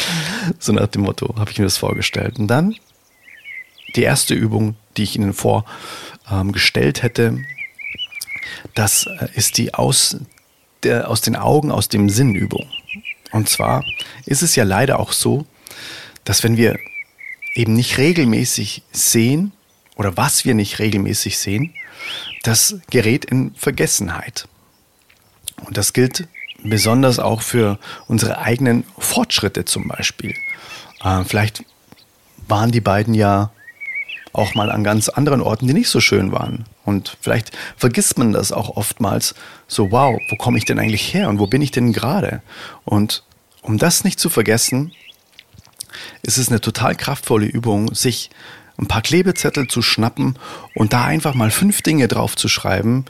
so 0.60 0.72
nach 0.74 0.88
dem 0.88 1.04
Motto 1.04 1.36
habe 1.38 1.52
ich 1.52 1.58
mir 1.58 1.66
das 1.66 1.78
vorgestellt. 1.78 2.38
Und 2.40 2.48
dann 2.48 2.76
die 3.96 4.04
erste 4.04 4.34
Übung, 4.34 4.76
die 4.98 5.04
ich 5.04 5.16
Ihnen 5.16 5.34
vorgestellt 5.34 6.98
ähm, 6.98 7.02
hätte, 7.02 7.38
das 8.74 9.08
äh, 9.08 9.28
ist 9.36 9.58
die 9.58 9.74
aus, 9.74 10.18
der, 10.84 11.10
aus 11.10 11.22
den 11.22 11.36
Augen, 11.36 11.72
aus 11.72 11.90
dem 11.90 12.10
Sinn 12.10 12.36
Übung. 12.36 12.68
Und 13.32 13.50
zwar 13.50 13.84
ist 14.26 14.44
es 14.44 14.56
ja 14.56 14.64
leider 14.64 15.00
auch 15.00 15.12
so, 15.12 15.46
dass 16.24 16.44
wenn 16.44 16.58
wir 16.58 16.78
eben 17.54 17.74
nicht 17.74 17.98
regelmäßig 17.98 18.84
sehen 18.92 19.52
oder 19.96 20.18
was 20.18 20.46
wir 20.46 20.54
nicht 20.54 20.80
regelmäßig 20.80 21.38
sehen, 21.38 21.74
das 22.44 22.76
gerät 22.90 23.26
in 23.26 23.54
Vergessenheit. 23.56 24.48
Und 25.66 25.78
das 25.78 25.94
gilt 25.94 26.28
besonders 26.70 27.20
auch 27.20 27.42
für 27.42 27.80
unsere 28.08 28.40
eigenen 28.40 28.84
Fortschritte 28.98 29.66
zum 29.66 29.88
Beispiel. 29.88 30.34
Äh, 31.04 31.24
vielleicht 31.24 31.64
waren 32.48 32.72
die 32.72 32.82
beiden 32.82 33.14
ja 33.14 33.52
auch 34.34 34.54
mal 34.54 34.70
an 34.70 34.84
ganz 34.84 35.10
anderen 35.10 35.42
Orten, 35.42 35.68
die 35.68 35.74
nicht 35.74 35.90
so 35.90 36.02
schön 36.02 36.32
waren. 36.32 36.66
Und 36.84 37.18
vielleicht 37.22 37.52
vergisst 37.78 38.18
man 38.18 38.34
das 38.34 38.52
auch 38.52 38.76
oftmals 38.76 39.34
so, 39.68 39.92
wow, 39.92 40.20
wo 40.30 40.36
komme 40.36 40.58
ich 40.58 40.66
denn 40.66 40.78
eigentlich 40.78 41.14
her 41.14 41.30
und 41.30 41.40
wo 41.40 41.48
bin 41.48 41.62
ich 41.62 41.72
denn 41.72 41.94
gerade? 41.94 42.42
Und 42.84 43.24
um 43.62 43.78
das 43.78 44.04
nicht 44.04 44.20
zu 44.20 44.30
vergessen, 44.30 44.92
ist 46.22 46.38
es 46.38 46.50
eine 46.50 46.62
total 46.62 46.96
kraftvolle 46.96 47.46
Übung, 47.46 47.96
sich 47.96 48.30
ein 48.78 48.88
paar 48.88 49.02
Klebezettel 49.02 49.68
zu 49.68 49.82
schnappen 49.82 50.38
und 50.74 50.94
da 50.94 51.06
einfach 51.06 51.34
mal 51.34 51.50
fünf 51.50 51.82
Dinge 51.82 52.08
drauf 52.08 52.36
zu 52.36 52.50
schreiben, 52.50 53.06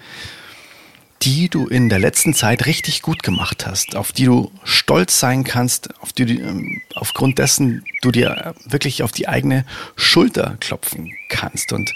die 1.21 1.49
du 1.49 1.67
in 1.67 1.89
der 1.89 1.99
letzten 1.99 2.33
Zeit 2.33 2.65
richtig 2.65 3.01
gut 3.01 3.23
gemacht 3.23 3.65
hast, 3.65 3.95
auf 3.95 4.11
die 4.11 4.25
du 4.25 4.51
stolz 4.63 5.19
sein 5.19 5.43
kannst, 5.43 5.89
auf 6.01 6.13
die 6.13 6.25
du, 6.25 6.33
ähm, 6.33 6.81
aufgrund 6.93 7.39
dessen 7.39 7.83
du 8.01 8.11
dir 8.11 8.53
wirklich 8.65 9.01
auf 9.01 9.11
die 9.11 9.27
eigene 9.27 9.65
Schulter 9.95 10.57
klopfen 10.59 11.13
kannst. 11.29 11.73
Und 11.73 11.93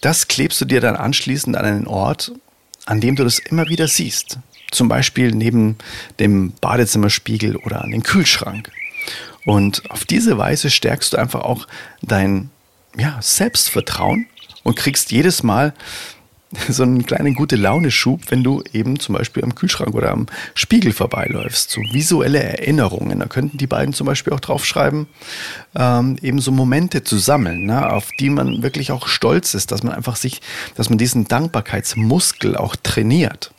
das 0.00 0.28
klebst 0.28 0.60
du 0.60 0.64
dir 0.64 0.80
dann 0.80 0.96
anschließend 0.96 1.56
an 1.56 1.64
einen 1.64 1.86
Ort, 1.86 2.32
an 2.84 3.00
dem 3.00 3.16
du 3.16 3.24
das 3.24 3.38
immer 3.38 3.68
wieder 3.68 3.88
siehst. 3.88 4.38
Zum 4.70 4.88
Beispiel 4.88 5.32
neben 5.32 5.76
dem 6.20 6.52
Badezimmerspiegel 6.60 7.56
oder 7.56 7.82
an 7.82 7.90
den 7.90 8.02
Kühlschrank. 8.02 8.70
Und 9.44 9.90
auf 9.90 10.04
diese 10.04 10.38
Weise 10.38 10.70
stärkst 10.70 11.12
du 11.12 11.16
einfach 11.16 11.40
auch 11.40 11.66
dein 12.02 12.50
ja, 12.96 13.18
Selbstvertrauen 13.20 14.26
und 14.64 14.76
kriegst 14.76 15.12
jedes 15.12 15.42
Mal 15.42 15.72
so 16.68 16.84
einen 16.84 17.04
kleinen 17.04 17.34
gute 17.34 17.56
Laune-Schub, 17.56 18.22
wenn 18.28 18.44
du 18.44 18.62
eben 18.72 19.00
zum 19.00 19.14
Beispiel 19.14 19.42
am 19.42 19.54
Kühlschrank 19.54 19.94
oder 19.94 20.12
am 20.12 20.26
Spiegel 20.54 20.92
vorbeiläufst. 20.92 21.70
So 21.70 21.80
visuelle 21.92 22.42
Erinnerungen. 22.42 23.18
Da 23.18 23.26
könnten 23.26 23.58
die 23.58 23.66
beiden 23.66 23.92
zum 23.92 24.06
Beispiel 24.06 24.32
auch 24.32 24.40
draufschreiben, 24.40 25.06
ähm, 25.74 26.16
eben 26.22 26.40
so 26.40 26.52
Momente 26.52 27.02
zu 27.02 27.18
sammeln, 27.18 27.66
ne, 27.66 27.90
auf 27.90 28.10
die 28.20 28.30
man 28.30 28.62
wirklich 28.62 28.92
auch 28.92 29.08
stolz 29.08 29.54
ist, 29.54 29.72
dass 29.72 29.82
man 29.82 29.92
einfach 29.92 30.16
sich, 30.16 30.40
dass 30.76 30.88
man 30.88 30.98
diesen 30.98 31.26
Dankbarkeitsmuskel 31.26 32.56
auch 32.56 32.76
trainiert. 32.76 33.52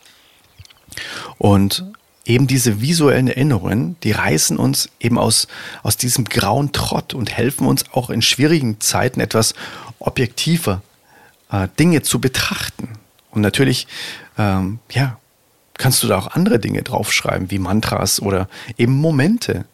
Und 1.37 1.85
eben 2.25 2.47
diese 2.47 2.81
visuellen 2.81 3.27
Erinnerungen, 3.27 3.97
die 4.03 4.11
reißen 4.11 4.57
uns 4.57 4.89
eben 4.99 5.17
aus, 5.17 5.47
aus 5.83 5.97
diesem 5.97 6.25
grauen 6.25 6.71
Trott 6.71 7.13
und 7.13 7.35
helfen 7.35 7.67
uns 7.67 7.85
auch 7.91 8.09
in 8.09 8.21
schwierigen 8.21 8.79
Zeiten 8.79 9.19
etwas 9.19 9.53
objektiver 9.99 10.81
äh, 11.51 11.67
Dinge 11.79 12.01
zu 12.01 12.19
betrachten. 12.19 12.89
Und 13.31 13.41
natürlich, 13.41 13.87
ähm, 14.37 14.79
ja, 14.91 15.17
kannst 15.77 16.03
du 16.03 16.07
da 16.07 16.17
auch 16.17 16.27
andere 16.27 16.59
Dinge 16.59 16.81
draufschreiben, 16.81 17.51
wie 17.51 17.59
Mantras 17.59 18.21
oder 18.21 18.47
eben 18.77 18.93
Momente, 18.93 19.65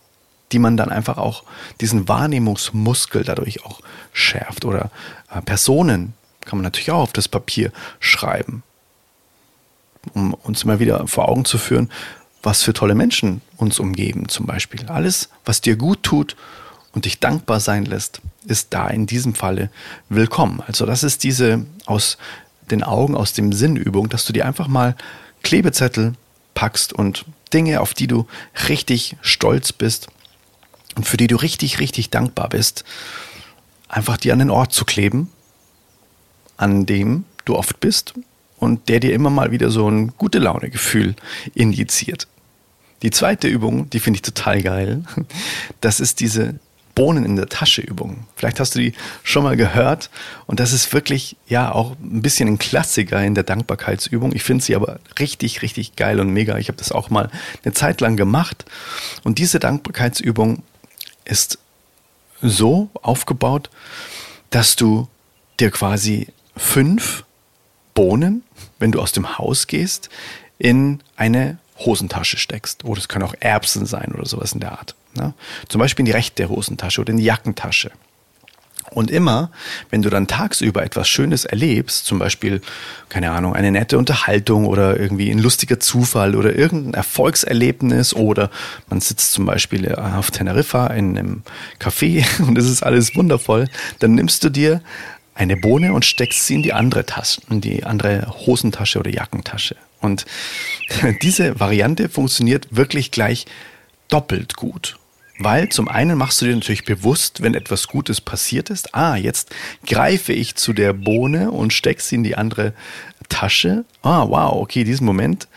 die 0.52 0.60
man 0.60 0.78
dann 0.78 0.90
einfach 0.90 1.18
auch 1.18 1.44
diesen 1.82 2.08
Wahrnehmungsmuskel 2.08 3.24
dadurch 3.24 3.66
auch 3.66 3.82
schärft. 4.12 4.66
Oder 4.66 4.92
äh, 5.34 5.42
Personen 5.42 6.14
kann 6.42 6.60
man 6.60 6.64
natürlich 6.64 6.92
auch 6.92 7.02
auf 7.04 7.14
das 7.14 7.28
Papier 7.28 7.72
schreiben, 8.00 8.64
um 10.14 10.34
uns 10.34 10.64
immer 10.64 10.80
wieder 10.80 11.08
vor 11.08 11.30
Augen 11.30 11.46
zu 11.46 11.58
führen, 11.58 11.90
was 12.44 12.62
für 12.62 12.74
tolle 12.74 12.94
Menschen 12.94 13.42
uns 13.56 13.80
umgeben 13.80 14.28
zum 14.28 14.46
Beispiel. 14.46 14.86
Alles, 14.88 15.30
was 15.46 15.62
dir 15.62 15.78
gut 15.78 16.04
tut 16.04 16.36
und 16.94 17.06
dich 17.06 17.20
dankbar 17.20 17.60
sein 17.60 17.86
lässt, 17.86 18.22
ist 18.46 18.68
da 18.74 18.88
in 18.88 19.06
diesem 19.06 19.36
Falle 19.36 19.70
willkommen. 20.10 20.62
Also 20.66 20.86
das 20.86 21.04
ist 21.04 21.24
diese 21.24 21.66
aus 21.86 22.18
den 22.72 22.84
Augen, 22.84 23.16
aus 23.16 23.34
dem 23.34 23.52
Sinnübung, 23.52 24.10
dass 24.10 24.26
du 24.26 24.34
dir 24.34 24.46
einfach 24.46 24.68
mal 24.68 24.96
Klebezettel 25.42 26.14
packst 26.54 26.94
und 26.94 27.26
Dinge, 27.52 27.82
auf 27.82 27.94
die 27.94 28.08
du 28.08 28.28
richtig 28.70 29.18
stolz 29.22 29.74
bist 29.74 30.08
und 30.96 31.08
für 31.08 31.18
die 31.18 31.28
du 31.28 31.36
richtig, 31.36 31.80
richtig 31.80 32.10
dankbar 32.10 32.50
bist, 32.50 32.84
einfach 33.90 34.18
dir 34.18 34.34
an 34.34 34.40
den 34.40 34.50
Ort 34.50 34.72
zu 34.72 34.86
kleben, 34.86 35.30
an 36.58 36.86
dem 36.86 37.26
du 37.46 37.56
oft 37.56 37.80
bist 37.80 38.14
und 38.58 38.88
der 38.88 39.00
dir 39.00 39.14
immer 39.14 39.30
mal 39.30 39.52
wieder 39.52 39.70
so 39.70 39.90
ein 39.90 40.14
gute 40.18 40.40
Laune-Gefühl 40.40 41.16
indiziert. 41.54 42.28
Die 43.02 43.12
zweite 43.12 43.48
Übung, 43.48 43.90
die 43.90 44.00
finde 44.00 44.18
ich 44.18 44.22
total 44.22 44.62
geil. 44.62 45.04
Das 45.82 46.00
ist 46.00 46.22
diese 46.22 46.56
Bohnen 46.96 47.26
in 47.26 47.36
der 47.36 47.50
Tasche 47.50 47.82
Übung. 47.82 48.28
Vielleicht 48.36 48.60
hast 48.60 48.76
du 48.76 48.80
die 48.80 48.94
schon 49.24 49.44
mal 49.44 49.58
gehört 49.58 50.10
und 50.46 50.60
das 50.60 50.74
ist 50.74 50.94
wirklich 50.94 51.38
ja 51.48 51.72
auch 51.72 51.92
ein 52.02 52.22
bisschen 52.22 52.48
ein 52.48 52.60
Klassiker 52.60 53.24
in 53.24 53.36
der 53.36 53.44
Dankbarkeitsübung. 53.44 54.34
Ich 54.34 54.44
finde 54.44 54.64
sie 54.64 54.76
aber 54.76 55.00
richtig, 55.20 55.62
richtig 55.62 55.96
geil 55.96 56.20
und 56.20 56.30
mega. 56.30 56.58
Ich 56.58 56.68
habe 56.68 56.78
das 56.78 56.92
auch 56.92 57.10
mal 57.10 57.30
eine 57.64 57.74
Zeit 57.74 58.02
lang 58.02 58.16
gemacht 58.16 58.66
und 59.24 59.40
diese 59.40 59.60
Dankbarkeitsübung 59.60 60.64
ist 61.26 61.58
so 62.42 62.90
aufgebaut, 63.02 63.70
dass 64.50 64.76
du 64.76 65.08
dir 65.60 65.72
quasi 65.72 66.28
fünf 66.56 67.24
Bohnen, 67.94 68.44
wenn 68.80 68.92
du 68.92 69.02
aus 69.02 69.12
dem 69.12 69.38
Haus 69.38 69.68
gehst, 69.68 70.10
in 70.58 71.00
eine 71.16 71.58
Hosentasche 71.80 72.38
steckst. 72.38 72.86
Oder 72.86 73.00
es 73.00 73.08
können 73.08 73.26
auch 73.26 73.36
Erbsen 73.40 73.86
sein 73.86 74.12
oder 74.14 74.26
sowas 74.26 74.54
in 74.54 74.60
der 74.60 74.74
Art. 74.74 74.96
Ne? 75.16 75.34
Zum 75.68 75.80
Beispiel 75.80 76.04
in 76.04 76.08
die 76.08 76.12
rechte 76.12 76.50
Hosentasche 76.50 77.02
oder 77.02 77.12
in 77.12 77.18
die 77.18 77.26
Jackentasche. 77.26 77.92
Und 78.94 79.10
immer, 79.10 79.50
wenn 79.90 80.02
du 80.02 80.10
dann 80.10 80.28
tagsüber 80.28 80.84
etwas 80.84 81.08
Schönes 81.08 81.46
erlebst, 81.46 82.06
zum 82.06 82.20
Beispiel, 82.20 82.62
keine 83.10 83.32
Ahnung, 83.32 83.56
eine 83.56 83.72
nette 83.72 83.98
Unterhaltung 83.98 84.66
oder 84.66 85.00
irgendwie 85.00 85.32
ein 85.32 85.40
lustiger 85.40 85.80
Zufall 85.80 86.36
oder 86.36 86.56
irgendein 86.56 86.94
Erfolgserlebnis 86.94 88.14
oder 88.14 88.52
man 88.90 89.02
sitzt 89.02 89.34
zum 89.34 89.46
Beispiel 89.46 89.86
äh, 89.86 89.96
auf 89.96 90.32
Teneriffa 90.32 90.88
in 90.88 91.18
einem 91.18 91.44
Café 91.80 92.26
und 92.48 92.58
es 92.58 92.70
ist 92.70 92.84
alles 92.84 93.16
wundervoll, 93.16 93.68
dann 94.00 94.16
nimmst 94.16 94.44
du 94.44 94.50
dir 94.50 94.82
eine 95.36 95.58
Bohne 95.58 95.94
und 95.94 96.06
steckst 96.06 96.46
sie 96.46 96.56
in 96.56 96.64
die 96.64 96.74
andere 96.74 97.06
Tasche, 97.06 97.42
in 97.50 97.62
die 97.62 97.86
andere 97.86 98.28
Hosentasche 98.46 99.00
oder 99.00 99.10
Jackentasche. 99.10 99.76
Und 100.00 100.26
diese 101.24 101.60
Variante 101.60 102.10
funktioniert 102.10 102.68
wirklich 102.70 103.10
gleich 103.10 103.46
doppelt 104.10 104.56
gut. 104.56 104.98
Weil 105.40 105.70
zum 105.70 105.88
einen 105.88 106.18
machst 106.18 106.42
du 106.42 106.46
dir 106.46 106.56
natürlich 106.56 106.86
bewusst, 106.86 107.42
wenn 107.42 107.56
etwas 107.56 107.88
Gutes 107.88 108.22
passiert 108.22 108.70
ist, 108.70 108.94
ah, 108.94 109.16
jetzt 109.16 109.54
greife 109.86 110.32
ich 110.32 110.56
zu 110.56 110.74
der 110.74 110.94
Bohne 110.94 111.52
und 111.52 111.74
stecke 111.74 112.02
sie 112.02 112.16
in 112.16 112.24
die 112.24 112.36
andere 112.36 112.74
Tasche. 113.30 113.84
Ah, 114.04 114.28
wow, 114.28 114.54
okay, 114.62 114.84
diesen 114.84 115.06
Moment, 115.06 115.48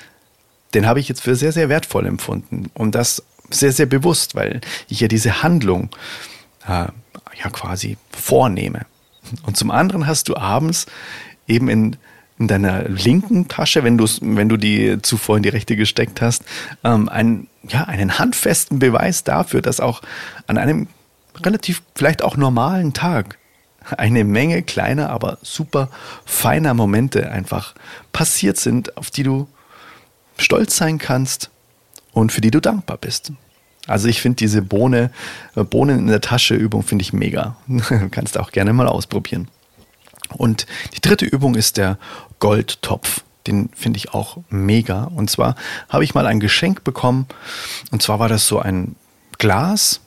den 0.73 0.87
habe 0.87 1.01
ich 1.01 1.09
jetzt 1.09 1.23
für 1.23 1.37
sehr, 1.37 1.53
sehr 1.53 1.69
wertvoll 1.69 2.07
empfunden. 2.07 2.71
Und 2.73 2.95
das 2.95 3.23
sehr, 3.51 3.73
sehr 3.73 3.87
bewusst, 3.87 4.35
weil 4.35 4.61
ich 4.89 5.01
ja 5.01 5.09
diese 5.09 5.43
Handlung 5.43 5.91
äh, 6.67 6.87
ja 7.43 7.51
quasi 7.53 7.99
vornehme. 8.11 8.87
Und 9.45 9.57
zum 9.57 9.71
anderen 9.71 10.07
hast 10.07 10.29
du 10.29 10.37
abends 10.37 10.87
eben 11.47 11.69
in 11.69 11.97
in 12.39 12.49
deiner 12.49 12.89
linken 12.89 13.49
Tasche, 13.49 13.83
wenn, 13.83 13.99
wenn 13.99 14.49
du 14.49 14.57
die 14.57 15.01
zuvor 15.03 15.39
in 15.39 15.43
die 15.43 15.49
rechte 15.49 15.77
gesteckt 15.77 16.21
hast, 16.21 16.45
ähm, 16.85 17.09
einen, 17.09 17.49
ja, 17.69 17.85
einen 17.85 18.19
handfesten 18.19 18.79
Beweis 18.79 19.25
dafür, 19.25 19.63
dass 19.63 19.81
auch 19.81 20.03
an 20.47 20.59
einem 20.59 20.89
relativ 21.43 21.83
vielleicht 21.95 22.23
auch 22.23 22.37
normalen 22.37 22.93
Tag 22.93 23.39
eine 23.97 24.25
Menge 24.25 24.63
kleiner, 24.63 25.11
aber 25.11 25.39
super 25.43 25.91
feiner 26.25 26.75
Momente 26.75 27.31
einfach 27.31 27.75
passiert 28.13 28.57
sind, 28.57 28.97
auf 28.97 29.11
die 29.11 29.23
du 29.23 29.49
stolz 30.39 30.77
sein 30.77 30.99
kannst 30.99 31.51
und 32.13 32.33
für 32.33 32.41
die 32.41 32.51
du 32.51 32.61
dankbar 32.61 32.99
bist. 32.99 33.33
Also 33.87 34.09
ich 34.09 34.21
finde 34.21 34.37
diese 34.37 34.63
Bohne, 34.63 35.11
äh, 35.55 35.63
Bohnen 35.63 36.01
in 36.01 36.07
der 36.09 36.21
Tasche 36.21 36.55
Übung 36.55 36.83
finde 36.83 37.03
ich 37.03 37.13
mega. 37.13 37.57
Du 37.67 38.09
kannst 38.11 38.39
auch 38.39 38.51
gerne 38.51 38.73
mal 38.73 38.89
ausprobieren. 38.89 39.49
Und 40.37 40.67
die 40.95 41.01
dritte 41.01 41.25
Übung 41.25 41.55
ist 41.55 41.77
der 41.77 41.99
Goldtopf. 42.39 43.23
Den 43.47 43.69
finde 43.75 43.99
ich 43.99 44.13
auch 44.13 44.39
mega. 44.49 45.05
Und 45.05 45.31
zwar 45.31 45.57
habe 45.89 46.05
ich 46.05 46.15
mal 46.15 46.27
ein 46.27 46.41
Geschenk 46.41 46.85
bekommen. 46.85 47.27
Und 47.91 48.03
zwar 48.03 48.19
war 48.19 48.29
das 48.29 48.47
so 48.47 48.59
ein 48.59 48.97
Glas 49.39 50.01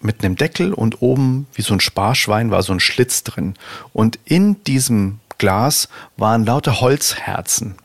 mit 0.00 0.22
einem 0.22 0.36
Deckel 0.36 0.74
und 0.74 1.00
oben 1.00 1.46
wie 1.54 1.62
so 1.62 1.72
ein 1.72 1.80
Sparschwein 1.80 2.50
war 2.50 2.62
so 2.62 2.72
ein 2.72 2.80
Schlitz 2.80 3.24
drin. 3.24 3.54
Und 3.92 4.18
in 4.24 4.62
diesem 4.64 5.20
Glas 5.38 5.88
waren 6.16 6.44
lauter 6.44 6.80
Holzherzen. 6.80 7.76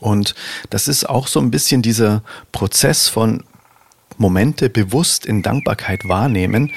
Und 0.00 0.34
das 0.70 0.88
ist 0.88 1.08
auch 1.08 1.28
so 1.28 1.40
ein 1.40 1.50
bisschen 1.50 1.82
dieser 1.82 2.22
Prozess 2.52 3.08
von 3.08 3.44
Momente 4.16 4.70
bewusst 4.70 5.26
in 5.26 5.42
Dankbarkeit 5.42 6.08
wahrnehmen. 6.08 6.72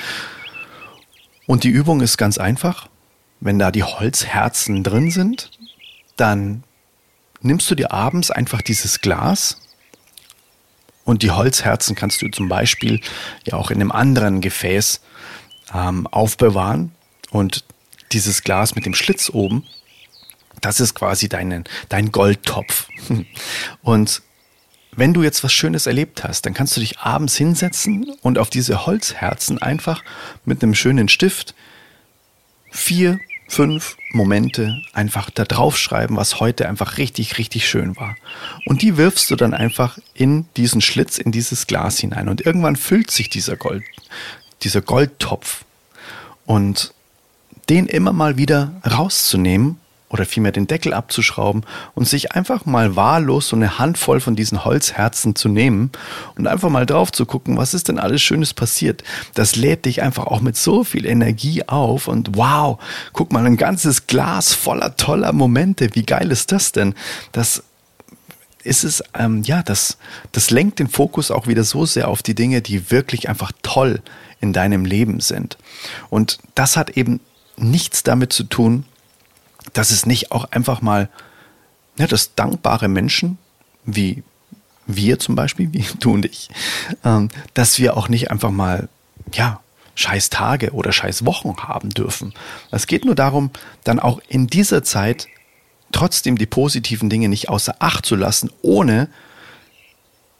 Und 1.45 1.63
die 1.63 1.69
Übung 1.69 2.01
ist 2.01 2.17
ganz 2.17 2.37
einfach. 2.37 2.89
Wenn 3.39 3.59
da 3.59 3.71
die 3.71 3.83
Holzherzen 3.83 4.83
drin 4.83 5.11
sind, 5.11 5.51
dann 6.15 6.63
nimmst 7.41 7.69
du 7.69 7.75
dir 7.75 7.91
abends 7.91 8.31
einfach 8.31 8.61
dieses 8.61 9.01
Glas 9.01 9.61
und 11.05 11.23
die 11.23 11.31
Holzherzen 11.31 11.95
kannst 11.95 12.21
du 12.21 12.27
zum 12.29 12.49
Beispiel 12.49 12.99
ja 13.45 13.53
auch 13.53 13.71
in 13.71 13.79
einem 13.79 13.91
anderen 13.91 14.41
Gefäß 14.41 15.01
ähm, 15.73 16.07
aufbewahren 16.07 16.91
und 17.31 17.63
dieses 18.11 18.43
Glas 18.43 18.75
mit 18.75 18.85
dem 18.85 18.93
Schlitz 18.93 19.29
oben, 19.29 19.63
das 20.61 20.79
ist 20.79 20.95
quasi 20.95 21.29
dein, 21.29 21.63
dein 21.89 22.11
Goldtopf. 22.11 22.87
Und 23.81 24.21
wenn 24.95 25.13
du 25.13 25.21
jetzt 25.21 25.43
was 25.43 25.53
Schönes 25.53 25.85
erlebt 25.85 26.23
hast, 26.23 26.45
dann 26.45 26.53
kannst 26.53 26.75
du 26.75 26.79
dich 26.79 26.99
abends 26.99 27.35
hinsetzen 27.35 28.11
und 28.21 28.39
auf 28.39 28.49
diese 28.49 28.87
Holzherzen 28.87 29.61
einfach 29.61 30.03
mit 30.43 30.63
einem 30.63 30.73
schönen 30.73 31.07
Stift 31.07 31.53
vier 32.77 33.19
fünf 33.47 33.97
Momente 34.11 34.81
einfach 34.93 35.29
da 35.29 35.45
draufschreiben, 35.45 36.17
was 36.17 36.39
heute 36.39 36.67
einfach 36.67 36.97
richtig, 36.97 37.37
richtig 37.37 37.67
schön 37.67 37.95
war. 37.95 38.15
Und 38.65 38.81
die 38.81 38.97
wirfst 38.97 39.31
du 39.31 39.35
dann 39.35 39.53
einfach 39.53 39.97
in 40.13 40.45
diesen 40.57 40.81
Schlitz, 40.81 41.17
in 41.17 41.31
dieses 41.31 41.65
Glas 41.65 41.97
hinein. 41.97 42.29
Und 42.29 42.45
irgendwann 42.45 42.75
füllt 42.75 43.09
sich 43.09 43.29
dieser 43.29 43.55
Gold, 43.55 43.83
dieser 44.63 44.81
Goldtopf. 44.81 45.63
Und 46.45 46.93
den 47.69 47.87
immer 47.87 48.13
mal 48.13 48.37
wieder 48.37 48.73
rauszunehmen 48.85 49.79
oder 50.09 50.25
vielmehr 50.25 50.51
den 50.51 50.67
Deckel 50.67 50.93
abzuschrauben 50.93 51.63
und 51.93 52.07
sich 52.07 52.31
einfach 52.31 52.65
mal 52.65 52.95
wahllos 52.95 53.49
so 53.49 53.55
eine 53.55 53.77
Handvoll 53.77 54.19
von 54.19 54.35
diesen 54.35 54.63
Holzherzen 54.63 55.35
zu 55.35 55.49
nehmen 55.49 55.91
und 56.35 56.47
einfach 56.47 56.69
mal 56.69 56.85
drauf 56.85 57.11
zu 57.11 57.25
gucken, 57.25 57.57
was 57.57 57.73
ist 57.73 57.89
denn 57.89 57.99
alles 57.99 58.21
Schönes 58.21 58.53
passiert. 58.53 59.03
Das 59.33 59.55
lädt 59.55 59.85
dich 59.85 60.01
einfach 60.01 60.27
auch 60.27 60.39
mit 60.39 60.55
so 60.55 60.83
viel 60.83 61.05
Energie 61.05 61.67
auf 61.67 62.07
und 62.07 62.37
wow, 62.37 62.79
guck 63.11 63.33
mal, 63.33 63.45
ein 63.45 63.57
ganzes 63.57 64.07
Glas 64.07 64.53
voller 64.53 64.95
toller 64.95 65.33
Momente. 65.33 65.89
Wie 65.93 66.03
geil 66.03 66.31
ist 66.31 66.51
das 66.51 66.71
denn? 66.71 66.95
Das 67.33 67.63
ist 68.63 68.83
es, 68.83 69.03
ähm, 69.13 69.43
ja, 69.43 69.63
das, 69.63 69.97
das 70.31 70.51
lenkt 70.51 70.79
den 70.79 70.89
Fokus 70.89 71.31
auch 71.31 71.47
wieder 71.47 71.63
so 71.63 71.85
sehr 71.85 72.07
auf 72.07 72.21
die 72.21 72.35
Dinge, 72.35 72.61
die 72.61 72.91
wirklich 72.91 73.29
einfach 73.29 73.51
toll 73.61 74.01
in 74.39 74.53
deinem 74.53 74.85
Leben 74.85 75.19
sind. 75.19 75.57
Und 76.09 76.39
das 76.55 76.77
hat 76.77 76.91
eben 76.91 77.19
nichts 77.57 78.03
damit 78.03 78.33
zu 78.33 78.43
tun, 78.43 78.85
dass 79.73 79.91
es 79.91 80.05
nicht 80.05 80.31
auch 80.31 80.45
einfach 80.51 80.81
mal, 80.81 81.09
ja, 81.97 82.07
dass 82.07 82.35
dankbare 82.35 82.87
Menschen 82.87 83.37
wie 83.87 84.23
wir 84.85 85.17
zum 85.17 85.35
Beispiel, 85.35 85.69
wie 85.73 85.85
du 85.99 86.13
und 86.13 86.25
ich, 86.25 86.49
ähm, 87.03 87.29
dass 87.55 87.79
wir 87.79 87.97
auch 87.97 88.09
nicht 88.09 88.29
einfach 88.29 88.51
mal, 88.51 88.89
ja, 89.33 89.61
scheiß 89.95 90.29
Tage 90.29 90.73
oder 90.73 90.91
scheiß 90.91 91.25
Wochen 91.25 91.55
haben 91.57 91.89
dürfen. 91.89 92.33
Es 92.69 92.85
geht 92.85 93.03
nur 93.03 93.15
darum, 93.15 93.49
dann 93.83 93.99
auch 93.99 94.21
in 94.27 94.45
dieser 94.45 94.83
Zeit 94.83 95.27
trotzdem 95.91 96.37
die 96.37 96.45
positiven 96.45 97.09
Dinge 97.09 97.29
nicht 97.29 97.49
außer 97.49 97.77
Acht 97.79 98.05
zu 98.05 98.15
lassen, 98.15 98.51
ohne 98.61 99.09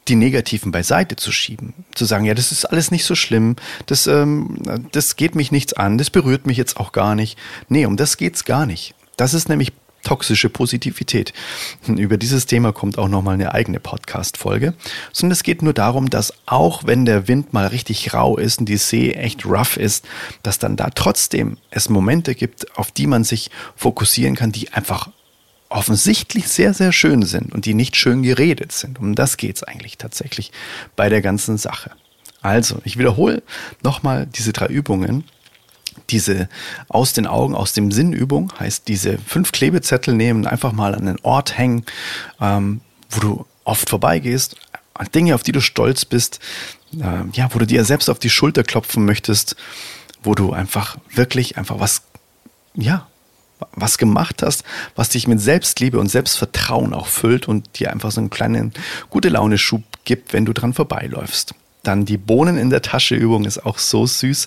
die 0.06 0.14
negativen 0.14 0.70
beiseite 0.70 1.16
zu 1.16 1.32
schieben. 1.32 1.74
Zu 1.94 2.04
sagen, 2.04 2.24
ja, 2.24 2.34
das 2.34 2.52
ist 2.52 2.66
alles 2.66 2.92
nicht 2.92 3.04
so 3.04 3.16
schlimm, 3.16 3.56
das, 3.86 4.06
ähm, 4.06 4.86
das 4.92 5.16
geht 5.16 5.34
mich 5.34 5.50
nichts 5.50 5.72
an, 5.72 5.98
das 5.98 6.10
berührt 6.10 6.46
mich 6.46 6.56
jetzt 6.56 6.76
auch 6.76 6.92
gar 6.92 7.16
nicht. 7.16 7.36
Nee, 7.68 7.84
um 7.84 7.96
das 7.96 8.16
geht's 8.16 8.44
gar 8.44 8.64
nicht. 8.64 8.94
Das 9.18 9.34
ist 9.34 9.50
nämlich 9.50 9.72
toxische 10.04 10.48
Positivität. 10.48 11.34
Über 11.86 12.16
dieses 12.16 12.46
Thema 12.46 12.72
kommt 12.72 12.98
auch 12.98 13.08
nochmal 13.08 13.34
eine 13.34 13.52
eigene 13.52 13.80
Podcast-Folge. 13.80 14.74
Sondern 15.12 15.32
es 15.32 15.42
geht 15.42 15.60
nur 15.60 15.74
darum, 15.74 16.08
dass 16.08 16.32
auch 16.46 16.84
wenn 16.86 17.04
der 17.04 17.28
Wind 17.28 17.52
mal 17.52 17.66
richtig 17.66 18.14
rau 18.14 18.38
ist 18.38 18.60
und 18.60 18.68
die 18.68 18.76
See 18.76 19.12
echt 19.12 19.44
rough 19.44 19.76
ist, 19.76 20.06
dass 20.42 20.58
dann 20.58 20.76
da 20.76 20.90
trotzdem 20.90 21.58
es 21.70 21.88
Momente 21.90 22.34
gibt, 22.34 22.78
auf 22.78 22.90
die 22.90 23.06
man 23.06 23.24
sich 23.24 23.50
fokussieren 23.76 24.36
kann, 24.36 24.52
die 24.52 24.72
einfach 24.72 25.10
offensichtlich 25.68 26.48
sehr, 26.48 26.72
sehr 26.72 26.92
schön 26.92 27.22
sind 27.22 27.52
und 27.52 27.66
die 27.66 27.74
nicht 27.74 27.96
schön 27.96 28.22
geredet 28.22 28.72
sind. 28.72 28.98
Um 28.98 29.14
das 29.14 29.36
geht 29.36 29.56
es 29.56 29.62
eigentlich 29.62 29.98
tatsächlich 29.98 30.52
bei 30.96 31.10
der 31.10 31.20
ganzen 31.20 31.58
Sache. 31.58 31.90
Also, 32.40 32.80
ich 32.84 32.98
wiederhole 32.98 33.42
nochmal 33.82 34.26
diese 34.26 34.52
drei 34.52 34.66
Übungen. 34.66 35.24
Diese 36.10 36.48
aus 36.88 37.12
den 37.12 37.26
Augen, 37.26 37.54
aus 37.54 37.72
dem 37.72 37.92
Sinn 37.92 38.12
Übung 38.12 38.52
heißt 38.58 38.88
diese 38.88 39.18
fünf 39.18 39.52
Klebezettel 39.52 40.14
nehmen, 40.14 40.46
einfach 40.46 40.72
mal 40.72 40.94
an 40.94 41.06
den 41.06 41.20
Ort 41.22 41.56
hängen, 41.56 41.84
ähm, 42.40 42.80
wo 43.10 43.20
du 43.20 43.46
oft 43.64 43.90
vorbeigehst, 43.90 44.56
Dinge, 45.14 45.34
auf 45.34 45.42
die 45.42 45.52
du 45.52 45.60
stolz 45.60 46.04
bist, 46.04 46.40
äh, 46.94 47.24
ja, 47.32 47.48
wo 47.52 47.58
du 47.58 47.66
dir 47.66 47.84
selbst 47.84 48.10
auf 48.10 48.18
die 48.18 48.30
Schulter 48.30 48.62
klopfen 48.62 49.04
möchtest, 49.04 49.56
wo 50.22 50.34
du 50.34 50.52
einfach 50.52 50.96
wirklich 51.14 51.56
einfach 51.56 51.78
was, 51.78 52.02
ja, 52.74 53.06
was 53.72 53.98
gemacht 53.98 54.42
hast, 54.42 54.64
was 54.94 55.08
dich 55.10 55.26
mit 55.26 55.40
Selbstliebe 55.40 55.98
und 55.98 56.08
Selbstvertrauen 56.08 56.94
auch 56.94 57.06
füllt 57.06 57.48
und 57.48 57.78
dir 57.78 57.92
einfach 57.92 58.10
so 58.10 58.20
einen 58.20 58.30
kleinen 58.30 58.72
gute 59.10 59.28
Laune 59.28 59.58
Schub 59.58 59.82
gibt, 60.04 60.32
wenn 60.32 60.44
du 60.44 60.52
dran 60.52 60.74
vorbeiläufst. 60.74 61.54
Dann 61.88 62.04
die 62.04 62.18
Bohnen 62.18 62.58
in 62.58 62.68
der 62.68 62.82
Tasche 62.82 63.14
Übung 63.14 63.46
ist 63.46 63.64
auch 63.64 63.78
so 63.78 64.04
süß. 64.04 64.46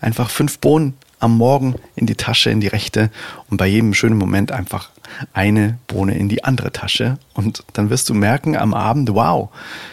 Einfach 0.00 0.30
fünf 0.30 0.58
Bohnen 0.58 0.94
am 1.20 1.36
Morgen 1.36 1.74
in 1.96 2.06
die 2.06 2.14
Tasche, 2.14 2.48
in 2.48 2.62
die 2.62 2.66
rechte 2.66 3.10
und 3.50 3.58
bei 3.58 3.66
jedem 3.66 3.92
schönen 3.92 4.16
Moment 4.16 4.52
einfach 4.52 4.88
eine 5.34 5.76
Bohne 5.86 6.16
in 6.16 6.30
die 6.30 6.44
andere 6.44 6.72
Tasche. 6.72 7.18
Und 7.34 7.62
dann 7.74 7.90
wirst 7.90 8.08
du 8.08 8.14
merken 8.14 8.56
am 8.56 8.72
Abend, 8.72 9.12
wow, 9.12 9.50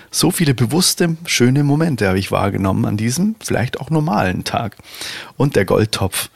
so 0.09 0.31
viele 0.31 0.53
bewusste, 0.53 1.17
schöne 1.25 1.65
Momente 1.65 2.07
habe 2.07 2.17
ich 2.17 2.31
wahrgenommen 2.31 2.85
an 2.85 2.95
diesem 2.95 3.35
vielleicht 3.43 3.81
auch 3.81 3.89
normalen 3.89 4.45
Tag. 4.45 4.77
Und 5.35 5.57
der 5.57 5.65
Goldtopf 5.65 6.29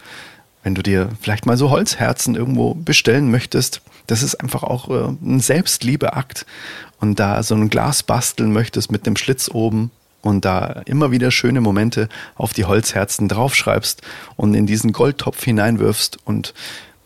wenn 0.62 0.76
du 0.76 0.84
dir 0.84 1.10
vielleicht 1.22 1.46
mal 1.46 1.56
so 1.56 1.70
Holzherzen 1.70 2.36
irgendwo 2.36 2.74
bestellen 2.74 3.32
möchtest, 3.32 3.82
das 4.08 4.24
ist 4.24 4.36
einfach 4.36 4.64
auch 4.64 4.90
äh, 4.90 5.08
ein 5.24 5.40
Selbstliebeakt. 5.40 6.46
Und 7.00 7.18
da 7.18 7.42
so 7.44 7.56
ein 7.56 7.70
Glas 7.70 8.04
basteln 8.04 8.52
möchtest 8.52 8.92
mit 8.92 9.06
dem 9.06 9.16
Schlitz 9.16 9.50
oben 9.50 9.90
und 10.22 10.46
da 10.46 10.82
immer 10.86 11.12
wieder 11.12 11.32
schöne 11.32 11.62
Momente 11.62 12.10
auf 12.36 12.54
die 12.54 12.66
Holzherzen 12.66 13.28
draufschreibst 13.28 14.02
und 14.36 14.54
in 14.54 14.66
diesen 14.66 14.92
Goldtopf 14.92 15.44
hineinwirfst 15.44 16.18
und 16.26 16.54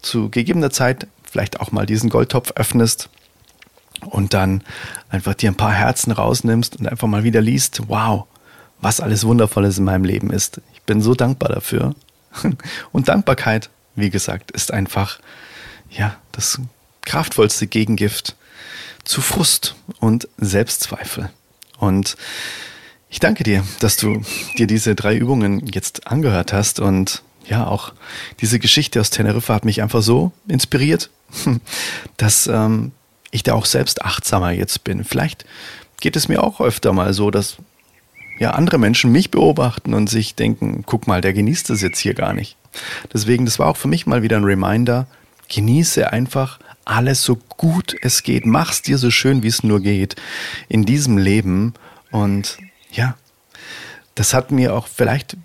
zu 0.01 0.29
gegebener 0.29 0.72
Zeit 0.72 1.08
vielleicht 1.24 1.60
auch 1.60 1.72
mal 1.72 1.86
diesen 1.86 2.10
Goldtopf 2.10 2.51
öffnest 2.55 3.10
und 4.01 4.34
dann 4.34 4.63
einfach 5.10 5.34
dir 5.34 5.51
ein 5.51 5.55
paar 5.55 5.74
Herzen 5.74 6.12
rausnimmst 6.12 6.78
und 6.78 6.88
einfach 6.88 7.08
mal 7.08 7.23
wieder 7.23 7.41
liest, 7.41 7.82
wow, 7.88 8.26
was 8.82 8.99
alles 8.99 9.26
Wundervolles 9.26 9.78
in 9.78 9.86
meinem 9.86 10.04
Leben 10.04 10.30
ist. 10.30 10.62
Ich 10.73 10.82
bin 10.82 11.02
so 11.02 11.13
dankbar 11.13 11.49
dafür 11.49 11.95
Und 12.91 13.08
Dankbarkeit, 13.08 13.69
wie 13.95 14.10
gesagt, 14.10 14.52
ist 14.52 14.71
einfach, 14.71 15.19
ja, 15.89 16.15
das 16.32 16.60
kraftvollste 17.02 17.67
Gegengift 17.67 18.36
zu 19.04 19.21
Frust 19.21 19.76
und 19.99 20.28
Selbstzweifel. 20.38 21.30
Und 21.78 22.15
ich 23.13 23.19
danke 23.19 23.43
dir, 23.43 23.63
dass 23.80 23.95
du 23.95 24.23
dir 24.58 24.65
diese 24.65 24.95
drei 24.95 25.15
Übungen 25.15 25.67
jetzt 25.67 26.08
angehört 26.08 26.52
hast 26.52 26.80
und 26.80 27.21
ja, 27.47 27.67
auch 27.67 27.93
diese 28.41 28.58
Geschichte 28.58 28.99
aus 28.99 29.12
Teneriffa 29.12 29.54
hat 29.54 29.65
mich 29.65 29.84
einfach 29.84 30.02
so 30.02 30.32
inspiriert, 30.47 31.12
dass 32.17 32.47
ähm, 32.47 32.91
ich 33.30 33.43
da 33.43 33.54
auch 33.54 33.67
selbst 33.67 34.02
achtsamer 34.02 34.49
jetzt 34.49 34.84
bin. 34.84 35.04
Vielleicht 35.04 35.45
geht 36.02 36.15
es 36.15 36.28
mir 36.28 36.43
auch 36.43 36.60
öfter 36.60 36.91
mal 36.91 37.13
so, 37.13 37.30
dass 37.30 37.58
ja, 38.39 38.49
andere 38.52 38.80
Menschen 38.80 39.12
mich 39.12 39.30
beobachten 39.30 39.93
und 39.93 40.10
sich 40.10 40.34
denken, 40.34 40.82
guck 40.88 41.06
mal, 41.06 41.21
der 41.21 41.34
genießt 41.34 41.69
das 41.69 41.84
jetzt 41.84 41.99
hier 41.99 42.15
gar 42.15 42.34
nicht. 42.34 42.58
Deswegen, 43.13 43.45
das 43.45 43.60
war 43.60 43.67
auch 43.67 43.78
für 43.78 43.88
mich 43.88 44.08
mal 44.08 44.23
wieder 44.23 44.38
ein 44.38 44.43
Reminder, 44.43 45.06
genieße 45.49 46.12
einfach 46.12 46.58
alles 46.84 47.21
so 47.21 47.38
gut 47.58 47.95
es 48.02 48.23
geht, 48.23 48.47
mach's 48.47 48.82
dir 48.82 48.97
so 48.97 49.12
schön, 49.12 49.43
wie 49.43 49.49
es 49.49 49.62
nur 49.62 49.82
geht 49.82 50.15
in 50.67 50.84
diesem 50.84 51.19
Leben 51.19 51.76
und 52.10 52.58
ja, 52.93 53.15
das 54.15 54.34
hat 54.34 54.51
mir 54.51 54.73
auch 54.73 54.88
vielleicht 54.88 55.38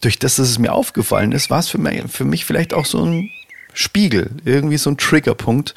durch 0.00 0.18
das, 0.18 0.36
dass 0.36 0.48
es 0.48 0.58
mir 0.58 0.72
aufgefallen 0.72 1.32
ist, 1.32 1.48
war 1.48 1.60
es 1.60 1.68
für 1.68 1.78
mich, 1.78 2.02
für 2.08 2.24
mich 2.24 2.44
vielleicht 2.44 2.74
auch 2.74 2.86
so 2.86 3.04
ein 3.04 3.30
Spiegel, 3.72 4.30
irgendwie 4.44 4.76
so 4.76 4.90
ein 4.90 4.98
Triggerpunkt, 4.98 5.74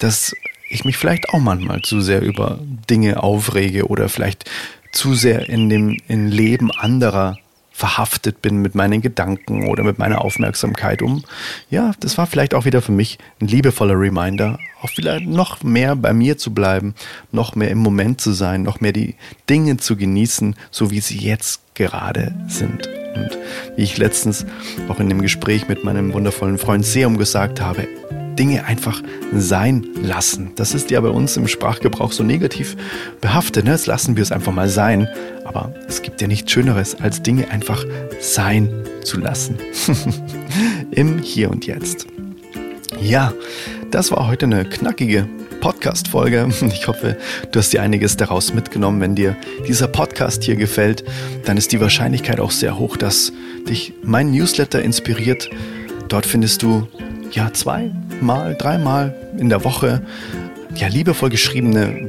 dass 0.00 0.34
ich 0.68 0.84
mich 0.84 0.96
vielleicht 0.96 1.30
auch 1.30 1.38
manchmal 1.38 1.82
zu 1.82 2.00
sehr 2.00 2.22
über 2.22 2.58
Dinge 2.90 3.22
aufrege 3.22 3.86
oder 3.86 4.08
vielleicht 4.08 4.50
zu 4.92 5.14
sehr 5.14 5.48
in 5.48 5.68
dem 5.68 5.98
in 6.08 6.28
Leben 6.28 6.70
anderer 6.70 7.38
verhaftet 7.72 8.42
bin 8.42 8.58
mit 8.58 8.74
meinen 8.74 9.00
Gedanken 9.00 9.66
oder 9.66 9.82
mit 9.82 9.98
meiner 9.98 10.22
Aufmerksamkeit 10.22 11.02
um. 11.02 11.24
Ja, 11.70 11.92
das 12.00 12.18
war 12.18 12.26
vielleicht 12.26 12.54
auch 12.54 12.64
wieder 12.64 12.82
für 12.82 12.92
mich 12.92 13.18
ein 13.40 13.48
liebevoller 13.48 13.98
Reminder, 13.98 14.58
auch 14.82 14.90
vielleicht 14.90 15.26
noch 15.26 15.62
mehr 15.62 15.96
bei 15.96 16.12
mir 16.12 16.38
zu 16.38 16.52
bleiben, 16.52 16.94
noch 17.30 17.54
mehr 17.54 17.70
im 17.70 17.78
Moment 17.78 18.20
zu 18.20 18.32
sein, 18.32 18.62
noch 18.62 18.80
mehr 18.80 18.92
die 18.92 19.16
Dinge 19.48 19.78
zu 19.78 19.96
genießen, 19.96 20.54
so 20.70 20.90
wie 20.90 21.00
sie 21.00 21.18
jetzt 21.18 21.62
gerade 21.74 22.34
sind. 22.48 22.88
Und 23.14 23.38
wie 23.76 23.82
ich 23.82 23.98
letztens 23.98 24.46
auch 24.88 25.00
in 25.00 25.08
dem 25.08 25.22
Gespräch 25.22 25.68
mit 25.68 25.84
meinem 25.84 26.12
wundervollen 26.12 26.58
Freund 26.58 26.84
Seum 26.84 27.18
gesagt 27.18 27.60
habe, 27.60 27.88
Dinge 28.42 28.64
einfach 28.64 29.00
sein 29.32 29.86
lassen. 30.02 30.50
Das 30.56 30.74
ist 30.74 30.90
ja 30.90 31.00
bei 31.00 31.10
uns 31.10 31.36
im 31.36 31.46
Sprachgebrauch 31.46 32.10
so 32.10 32.24
negativ 32.24 32.76
behaftet. 33.20 33.64
Ne? 33.64 33.70
Jetzt 33.70 33.86
lassen 33.86 34.16
wir 34.16 34.22
es 34.24 34.32
einfach 34.32 34.52
mal 34.52 34.68
sein. 34.68 35.06
Aber 35.44 35.72
es 35.86 36.02
gibt 36.02 36.20
ja 36.20 36.26
nichts 36.26 36.50
Schöneres, 36.50 36.96
als 37.00 37.22
Dinge 37.22 37.52
einfach 37.52 37.84
sein 38.18 38.68
zu 39.04 39.20
lassen. 39.20 39.58
Im 40.90 41.18
Hier 41.18 41.52
und 41.52 41.68
Jetzt. 41.68 42.08
Ja, 43.00 43.32
das 43.92 44.10
war 44.10 44.26
heute 44.26 44.46
eine 44.46 44.64
knackige 44.64 45.28
Podcast-Folge. 45.60 46.48
Ich 46.62 46.88
hoffe, 46.88 47.16
du 47.52 47.60
hast 47.60 47.72
dir 47.72 47.80
einiges 47.80 48.16
daraus 48.16 48.52
mitgenommen. 48.52 49.00
Wenn 49.00 49.14
dir 49.14 49.36
dieser 49.68 49.86
Podcast 49.86 50.42
hier 50.42 50.56
gefällt, 50.56 51.04
dann 51.44 51.56
ist 51.56 51.70
die 51.70 51.80
Wahrscheinlichkeit 51.80 52.40
auch 52.40 52.50
sehr 52.50 52.76
hoch, 52.76 52.96
dass 52.96 53.32
dich 53.68 53.92
mein 54.02 54.32
Newsletter 54.32 54.82
inspiriert. 54.82 55.48
Dort 56.08 56.26
findest 56.26 56.64
du 56.64 56.88
ja 57.30 57.52
zweimal, 58.22 58.54
dreimal 58.54 59.14
in 59.36 59.48
der 59.48 59.64
Woche 59.64 60.00
ja 60.76 60.86
liebevoll 60.86 61.28
geschriebene 61.28 62.08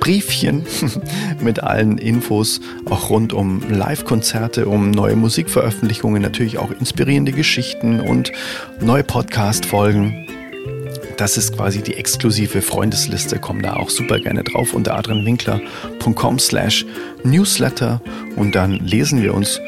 Briefchen 0.00 0.64
mit 1.40 1.64
allen 1.64 1.98
Infos, 1.98 2.60
auch 2.88 3.10
rund 3.10 3.32
um 3.32 3.68
Live-Konzerte, 3.68 4.68
um 4.68 4.92
neue 4.92 5.16
Musikveröffentlichungen, 5.16 6.22
natürlich 6.22 6.58
auch 6.58 6.70
inspirierende 6.70 7.32
Geschichten 7.32 7.98
und 7.98 8.30
neue 8.80 9.02
Podcast-Folgen. 9.02 10.28
Das 11.16 11.36
ist 11.36 11.56
quasi 11.56 11.82
die 11.82 11.94
exklusive 11.94 12.62
Freundesliste. 12.62 13.40
Komm 13.40 13.60
da 13.60 13.74
auch 13.74 13.90
super 13.90 14.20
gerne 14.20 14.44
drauf 14.44 14.74
unter 14.74 14.96
adrianwinkler.com 14.96 16.38
slash 16.38 16.86
newsletter 17.24 18.00
und 18.36 18.54
dann 18.54 18.74
lesen 18.74 19.22
wir 19.24 19.34
uns 19.34 19.60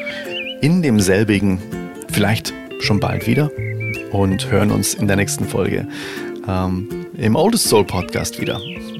in 0.61 0.81
demselbigen 0.81 1.59
vielleicht 2.09 2.53
schon 2.79 3.01
bald 3.01 3.27
wieder 3.27 3.51
und 4.11 4.51
hören 4.51 4.71
uns 4.71 4.93
in 4.93 5.07
der 5.07 5.15
nächsten 5.15 5.45
Folge 5.45 5.87
ähm, 6.47 6.87
im 7.17 7.35
Oldest 7.35 7.67
Soul 7.67 7.85
Podcast 7.85 8.39
wieder. 8.39 8.59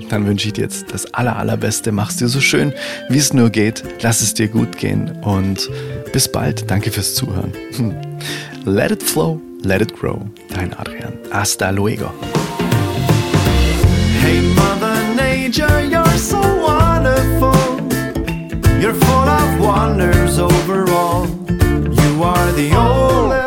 Dann 0.10 0.26
wünsche 0.26 0.48
ich 0.48 0.54
dir 0.54 0.64
jetzt 0.64 0.94
das 0.94 1.14
aller, 1.14 1.38
allerbeste. 1.38 1.92
Mach's 1.92 2.18
dir 2.18 2.28
so 2.28 2.42
schön, 2.42 2.74
wie 3.10 3.18
es 3.18 3.34
nur 3.34 3.50
geht. 3.50 3.84
Lass 4.02 4.22
es 4.22 4.34
dir 4.34 4.48
gut 4.48 4.78
gehen 4.78 5.12
und 5.24 5.70
bis 6.12 6.30
bald. 6.30 6.70
Danke 6.70 6.92
fürs 6.92 7.16
Zuhören. 7.16 7.54
Let 8.66 8.92
it 8.92 9.02
flow, 9.02 9.42
let 9.64 9.82
it 9.82 9.96
grow. 9.98 10.22
Dein 10.54 10.74
Adrian. 10.78 11.14
Hasta 11.32 11.72
luego. 11.72 12.12
Hey, 14.22 14.42
Mother 14.42 15.02
Nature. 15.16 15.82
you're 15.90 16.18
so 16.18 16.40
wonderful. 16.40 17.56
You're 18.80 18.94
full 18.94 19.30
of 19.30 19.60
wonders 19.60 20.38
overall. 20.38 21.26
You 21.26 22.24
are 22.24 22.52
the 22.52 22.72
only 22.76 23.41